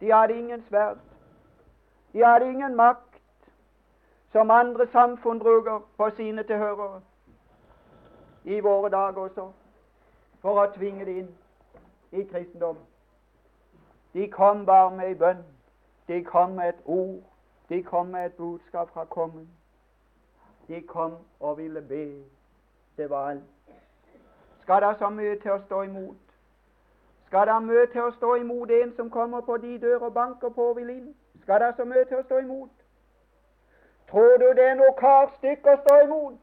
De 0.00 0.12
hadde 0.12 0.38
ingen 0.38 0.62
sverd. 0.68 0.98
De 2.12 2.24
hadde 2.24 2.50
ingen 2.50 2.76
makt, 2.76 3.20
som 4.32 4.50
andre 4.50 4.86
samfunn 4.86 5.38
bruker 5.38 5.88
på 5.96 6.10
sine 6.16 6.42
tilhørere 6.42 7.00
i 8.44 8.60
våre 8.60 8.90
dager 8.90 9.20
også, 9.20 9.52
for 10.40 10.60
å 10.62 10.70
tvinge 10.76 11.04
det 11.04 11.16
inn 11.22 11.32
i 12.12 12.24
kristendom. 12.24 12.78
De 14.12 14.28
kom 14.30 14.66
bare 14.66 14.90
med 14.96 15.08
ei 15.08 15.14
bønn. 15.14 15.42
De 16.08 16.24
kom 16.24 16.50
med 16.56 16.68
et 16.68 16.82
ord. 16.84 17.22
De 17.68 17.82
kom 17.82 18.06
med 18.06 18.26
et 18.26 18.36
budskap 18.36 18.90
fra 18.90 19.04
kongen. 19.04 19.48
De 20.68 20.80
kom 20.80 21.16
og 21.40 21.58
ville 21.58 21.82
be. 21.82 22.24
Det 22.96 23.10
var 23.10 23.30
alt. 23.30 23.44
Skal 24.68 24.82
det 24.82 24.98
så 24.98 25.08
mye 25.08 25.36
til 25.40 25.50
å 25.50 25.62
stå 25.64 25.82
imot? 25.82 26.32
Skal 27.26 27.46
det 27.48 27.54
mye 27.64 27.84
til 27.92 28.02
å 28.04 28.10
stå 28.12 28.34
imot 28.36 28.70
en 28.70 28.90
som 28.96 29.06
kommer 29.10 29.40
på 29.40 29.54
de 29.62 29.78
dør 29.80 30.02
og 30.10 30.10
banker 30.12 30.50
på 30.52 30.66
og 30.70 30.74
vil 30.76 30.90
inn? 30.92 31.06
Skal 31.40 31.62
det 31.62 31.70
så 31.76 31.86
mye 31.88 32.02
til 32.10 32.18
å 32.18 32.24
stå 32.26 32.40
imot? 32.42 32.74
Tror 34.10 34.36
du 34.42 34.44
det 34.58 34.66
er 34.66 34.76
noe 34.76 34.92
karstykke 34.98 35.72
å 35.72 35.78
stå 35.86 35.94
imot? 36.02 36.36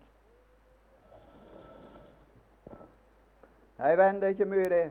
Nei, 3.78 3.94
venn, 4.02 4.18
det 4.24 4.32
er 4.32 4.34
ikke 4.34 4.50
mye, 4.56 4.66
det. 4.74 4.82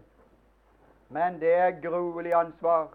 Men 1.11 1.41
det 1.43 1.57
er 1.65 1.75
gruelig 1.89 2.37
ansvar. 2.45 2.87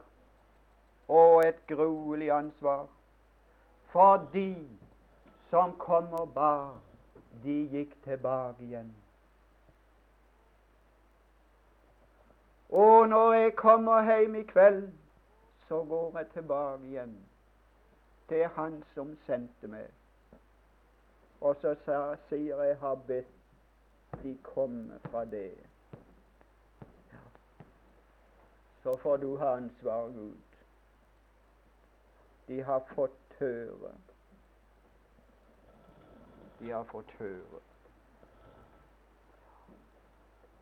Og 1.10 1.44
et 1.50 1.60
gruelig 1.68 2.32
ansvar. 2.32 2.88
For 3.92 4.24
de 4.32 4.56
som 5.52 5.76
kommer 5.84 6.32
bar, 6.40 6.80
de 7.44 7.60
gikk 7.76 8.00
tilbake 8.08 8.64
igjen. 8.64 8.96
Og 12.70 13.10
når 13.10 13.34
jeg 13.34 13.56
kommer 13.56 14.04
hjem 14.04 14.36
i 14.36 14.44
kveld, 14.44 14.92
så 15.68 15.84
går 15.90 16.18
jeg 16.18 16.28
tilbake 16.34 16.86
igjen 16.86 17.18
til 18.30 18.48
Han 18.48 18.84
som 18.94 19.18
sendte 19.26 19.68
meg. 19.68 19.90
Og 21.42 21.56
så 21.62 21.74
sier 22.30 22.64
jeg 22.64 22.78
har 22.78 23.02
bedt 23.08 24.24
de 24.24 24.38
komme 24.44 25.00
fra 25.10 25.26
det 25.26 25.54
så 28.84 28.98
får 28.98 29.18
du 29.18 29.38
ha 29.38 29.56
ansvar, 29.56 30.08
Gud. 30.08 30.38
De 32.48 32.62
har 32.62 32.80
fått 32.96 33.34
høre. 33.40 33.92
De 36.60 36.72
har 36.72 36.84
fått 36.84 37.12
høre. 37.20 37.69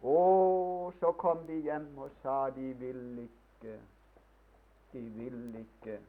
Og 0.04 0.94
så 1.00 1.12
kom 1.12 1.38
de 1.48 1.54
hjem 1.54 1.98
og 1.98 2.10
sa 2.22 2.50
de 2.56 2.74
vil 2.80 3.20
ikke, 3.24 3.78
de 4.94 5.00
vil 5.00 5.56
ikke. 5.60 6.00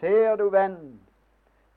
Ser 0.00 0.36
du, 0.36 0.48
venn, 0.52 1.00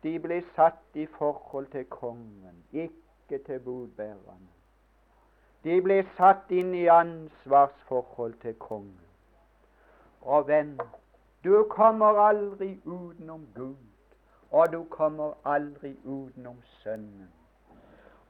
de 0.04 0.20
ble 0.20 0.42
satt 0.56 0.98
i 1.00 1.06
forhold 1.18 1.68
til 1.72 1.86
kongen, 1.86 2.64
ikke 2.72 3.38
til 3.46 3.60
budbærerne. 3.60 4.52
De 5.64 5.82
ble 5.82 6.02
satt 6.18 6.52
inn 6.52 6.74
i 6.74 6.88
ansvarsforhold 6.90 8.34
til 8.42 8.56
kongen. 8.60 8.98
Og 10.22 10.48
venn, 10.48 10.80
du 11.44 11.64
kommer 11.70 12.18
aldri 12.22 12.76
utenom 12.86 13.48
Gud, 13.56 13.78
og 14.52 14.74
du 14.74 14.84
kommer 14.90 15.34
aldri 15.46 15.96
utenom 16.04 16.58
Sønnen. 16.82 17.30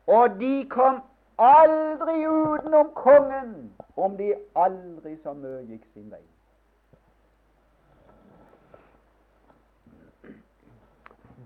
Og 0.07 0.39
de 0.39 0.67
kom 0.69 1.01
aldri 1.41 2.27
utenom 2.27 2.91
kongen, 2.95 3.55
om 3.95 4.17
de 4.17 4.33
aldri 4.55 5.15
så 5.23 5.33
mye 5.33 5.63
gikk 5.69 5.85
sin 5.93 6.11
vei. 6.11 6.23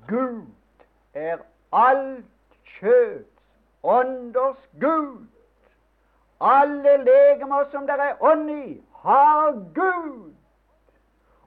Gud 0.08 0.46
er 1.14 1.38
alt 1.72 2.60
kjøts 2.78 3.36
ånders 3.84 4.70
Gud. 4.82 5.26
Alle 6.42 6.98
legemer 7.04 7.64
som 7.72 7.88
det 7.88 7.96
er 8.00 8.24
ånd 8.24 8.50
i, 8.52 8.84
har 9.06 9.52
Gud 9.76 10.34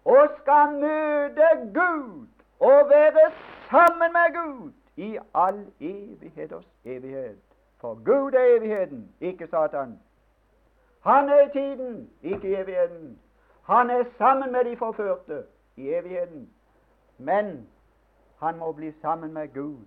og 0.05 0.29
skal 0.41 0.79
møte 0.81 1.49
Gud 1.75 2.27
og 2.61 2.91
være 2.91 3.31
sammen 3.71 4.13
med 4.13 4.35
Gud 4.39 4.73
i 4.97 5.19
all 5.35 5.67
evigheters 5.81 6.67
evighet. 6.85 7.48
For 7.81 7.95
Gud 7.95 8.33
er 8.33 8.57
evigheten, 8.57 9.13
ikke 9.21 9.47
Satan. 9.47 9.99
Han 11.01 11.29
er 11.29 11.41
i 11.41 11.51
tiden, 11.53 12.11
ikke 12.23 12.49
i 12.49 12.55
evigheten. 12.55 13.19
Han 13.63 13.91
er 13.91 14.05
sammen 14.19 14.53
med 14.53 14.65
de 14.65 14.77
forførte 14.77 15.45
i 15.77 15.89
evigheten. 15.95 16.51
Men 17.19 17.69
han 18.39 18.59
må 18.59 18.73
bli 18.73 18.93
sammen 19.01 19.33
med 19.33 19.55
Gud 19.55 19.79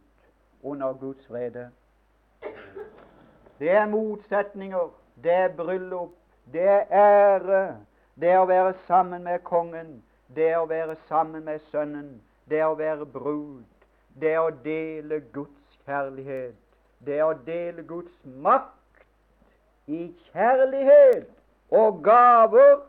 under 0.63 0.93
Guds 0.93 1.29
vrede. 1.29 1.71
Det 3.59 3.71
er 3.71 3.85
motsetninger, 3.85 4.93
det 5.23 5.31
er 5.31 5.55
bryllup, 5.55 6.09
det 6.53 6.61
er 6.61 6.85
ære, 6.89 7.77
det 8.15 8.29
er 8.29 8.39
å 8.39 8.47
være 8.49 8.73
sammen 8.87 9.23
med 9.23 9.39
kongen, 9.45 10.03
det 10.35 10.47
er 10.49 10.57
å 10.57 10.65
være 10.65 10.95
sammen 11.07 11.45
med 11.45 11.59
Sønnen, 11.71 12.21
det 12.49 12.59
er 12.59 12.71
å 12.71 12.75
være 12.79 13.05
brud, 13.05 13.63
det 14.21 14.33
er 14.33 14.39
å 14.39 14.49
dele 14.63 15.21
Guds 15.33 15.77
kjærlighet, 15.85 16.57
det 17.05 17.17
er 17.17 17.25
å 17.25 17.33
dele 17.45 17.83
Guds 17.87 18.25
makt 18.25 19.05
i 19.87 20.03
kjærlighet 20.29 21.29
og 21.71 22.03
gaver, 22.03 22.83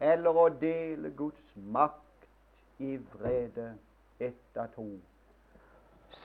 eller 0.00 0.38
å 0.38 0.48
dele 0.60 1.10
Guds 1.16 1.56
makt 1.56 2.28
i 2.78 2.96
vrede. 3.12 3.74
Ett 4.20 4.56
av 4.56 4.70
to. 4.72 4.86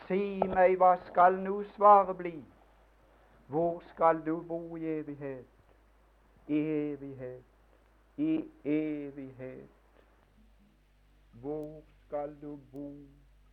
Si 0.07 0.39
meg, 0.47 0.77
hva 0.79 0.93
skal 1.09 1.35
nå 1.43 1.57
svaret 1.75 2.15
bli? 2.19 2.37
Hvor 3.51 3.81
skal 3.91 4.21
du 4.23 4.37
bo 4.47 4.77
i 4.77 4.85
evighet? 4.93 5.47
I 6.47 6.59
evighet, 6.59 7.43
i 8.17 8.31
evighet. 8.63 10.03
Hvor 11.41 11.81
skal 12.05 12.35
du 12.41 12.55
bo 12.71 12.89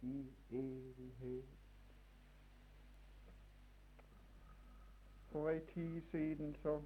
i 0.03 0.27
evighet? 0.53 1.58
For 5.33 5.51
ei 5.51 5.61
tid 5.75 6.03
siden 6.11 6.55
så 6.63 6.81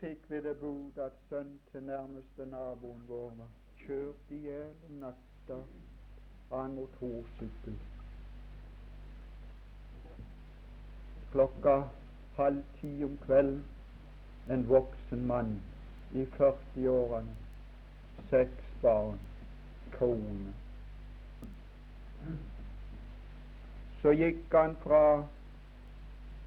fikk 0.00 0.30
vi 0.30 0.40
det 0.40 0.56
bud 0.60 0.98
at 0.98 1.12
sønnen 1.28 1.60
til 1.70 1.82
nærmeste 1.82 2.46
naboen 2.46 3.04
vår 3.08 3.30
var 3.38 3.48
kjørt 3.86 4.34
i 4.36 4.40
hjel 4.48 4.74
om 4.88 4.98
natta 5.04 5.56
av 6.50 6.64
en 6.64 6.74
motorsykkel. 6.80 7.78
Klokka 11.32 11.78
halv 12.36 12.60
ti 12.80 12.92
om 13.04 13.16
kvelden 13.24 13.64
en 14.50 14.68
voksen 14.68 15.26
mann 15.26 15.56
i 16.12 16.28
40-årene, 16.36 17.32
seks 18.30 18.70
barn, 18.82 19.18
kone. 19.98 20.54
Så 24.06 24.12
gikk 24.12 24.52
han 24.54 24.76
fra 24.82 25.24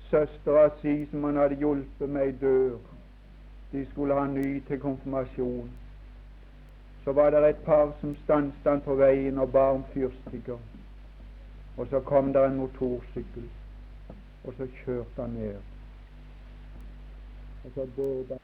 søstera 0.09 0.69
si, 0.81 1.05
som 1.11 1.23
han 1.23 1.35
hadde 1.35 1.57
hjulpet 1.59 2.09
med 2.09 2.21
ei 2.21 2.31
dør. 2.41 2.77
De 3.71 3.81
skulle 3.89 4.15
ha 4.15 4.27
ny 4.31 4.61
til 4.67 4.79
konfirmasjon. 4.79 5.67
Så 7.03 7.11
var 7.11 7.35
det 7.35 7.43
et 7.49 7.59
par 7.65 7.91
som 7.99 8.15
stanset 8.23 8.71
han 8.71 8.79
på 8.87 8.95
veien 8.95 9.43
og 9.43 9.51
ba 9.51 9.65
om 9.75 9.83
fyrstikker. 9.91 10.55
Og 11.77 11.91
så 11.91 11.99
kom 11.99 12.31
det 12.33 12.45
en 12.45 12.57
motorsykkel, 12.63 13.51
og 14.47 14.53
så 14.57 14.71
kjørte 14.79 15.21
han 15.21 15.29
ned. 15.29 15.55
Og 17.65 17.71
så 17.75 17.89
døde 17.97 18.27
han. 18.29 18.39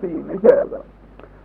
Sine 0.00 0.40
kjære, 0.40 0.88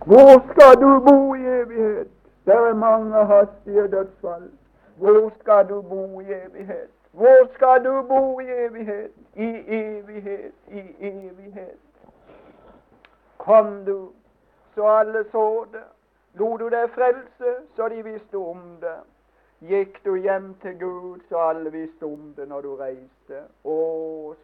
hvor 0.04 0.34
skal 0.52 0.82
du 0.82 0.90
bo 1.06 1.34
i 1.34 1.46
evighet? 1.60 2.18
Det 2.44 2.54
er 2.54 2.74
mange 2.74 3.26
hastige 3.26 3.88
dødsfall. 3.88 4.50
Hvor 4.96 5.32
skal 5.40 5.68
du 5.68 5.82
bo 5.82 6.20
i 6.20 6.24
evighet? 6.24 6.90
Hvor 7.12 7.48
skal 7.54 7.84
du 7.84 8.02
bo 8.08 8.40
i 8.40 8.46
evighet? 8.48 9.10
I 9.34 9.50
evighet, 9.68 10.52
i 10.68 10.82
evighet. 11.00 11.78
Kom 13.38 13.84
du, 13.84 14.12
så 14.74 14.88
alle 14.88 15.24
så 15.32 15.66
det. 15.72 15.82
Lot 16.34 16.60
du 16.60 16.68
deg 16.68 16.90
frelse, 16.90 17.54
så 17.76 17.88
de 17.88 18.04
visste 18.04 18.36
om 18.36 18.60
det. 18.80 18.98
Gikk 19.60 19.98
du 20.04 20.14
hjem 20.16 20.54
til 20.62 20.78
Gud, 20.78 21.20
så 21.28 21.38
alle 21.38 21.70
visste 21.70 22.04
om 22.04 22.32
det 22.36 22.48
når 22.48 22.60
du 22.60 22.76
reiste. 22.76 23.42
Å, 23.64 23.76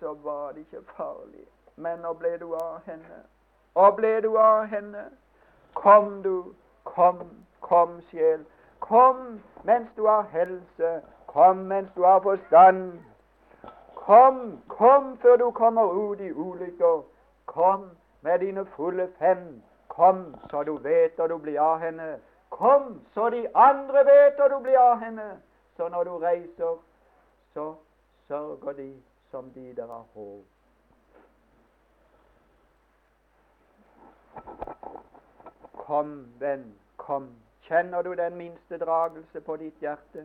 så 0.00 0.12
var 0.22 0.52
det 0.52 0.66
ikke 0.66 0.84
farlig. 0.96 1.46
Men 1.76 2.04
nå 2.04 2.12
ble 2.20 2.36
du 2.38 2.52
av 2.54 2.84
henne. 2.86 3.22
Og 3.74 3.96
ble 3.96 4.12
du 4.20 4.36
av 4.38 4.66
henne, 4.70 5.08
kom 5.74 6.20
du, 6.22 6.52
kom, 6.84 7.24
kom, 7.60 8.00
sjel. 8.10 8.44
Kom 8.80 9.40
mens 9.64 9.88
du 9.96 10.06
har 10.06 10.22
helse, 10.32 11.02
kom 11.26 11.56
mens 11.56 11.90
du 11.94 12.02
har 12.02 12.20
forstand. 12.20 13.00
Kom, 13.94 14.62
kom 14.68 15.18
før 15.18 15.36
du 15.36 15.50
kommer 15.50 15.92
ut 15.92 16.20
i 16.20 16.30
ulykker. 16.32 17.02
Kom 17.46 17.90
med 18.20 18.38
dine 18.38 18.66
fulle 18.76 19.08
fem. 19.18 19.62
Kom 19.88 20.36
så 20.50 20.62
du 20.62 20.76
vet 20.76 21.20
at 21.20 21.30
du 21.30 21.38
blir 21.38 21.60
av 21.60 21.78
henne. 21.78 22.18
Kom 22.50 23.00
så 23.14 23.30
de 23.30 23.46
andre 23.54 24.04
vet 24.04 24.40
at 24.40 24.50
du 24.50 24.58
blir 24.62 24.78
av 24.78 24.98
henne. 24.98 25.40
Så 25.76 25.88
når 25.88 26.04
du 26.04 26.18
reiser, 26.18 26.78
så 27.54 27.74
sørger 28.28 28.72
de 28.72 29.02
som 29.30 29.50
de 29.50 29.74
der 29.76 29.86
har 29.86 30.04
håp. 30.14 30.44
Kom, 35.72 36.26
venn, 36.38 36.74
kom. 36.96 37.28
Kjenner 37.68 38.02
du 38.02 38.14
den 38.16 38.36
minste 38.36 38.78
dragelse 38.80 39.40
på 39.44 39.56
ditt 39.60 39.80
hjerte, 39.84 40.24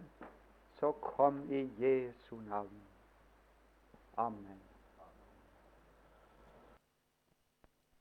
så 0.79 0.91
kom 0.91 1.41
i 1.51 1.65
Jesu 1.77 2.35
navn. 2.47 2.81
Amen. 4.17 4.62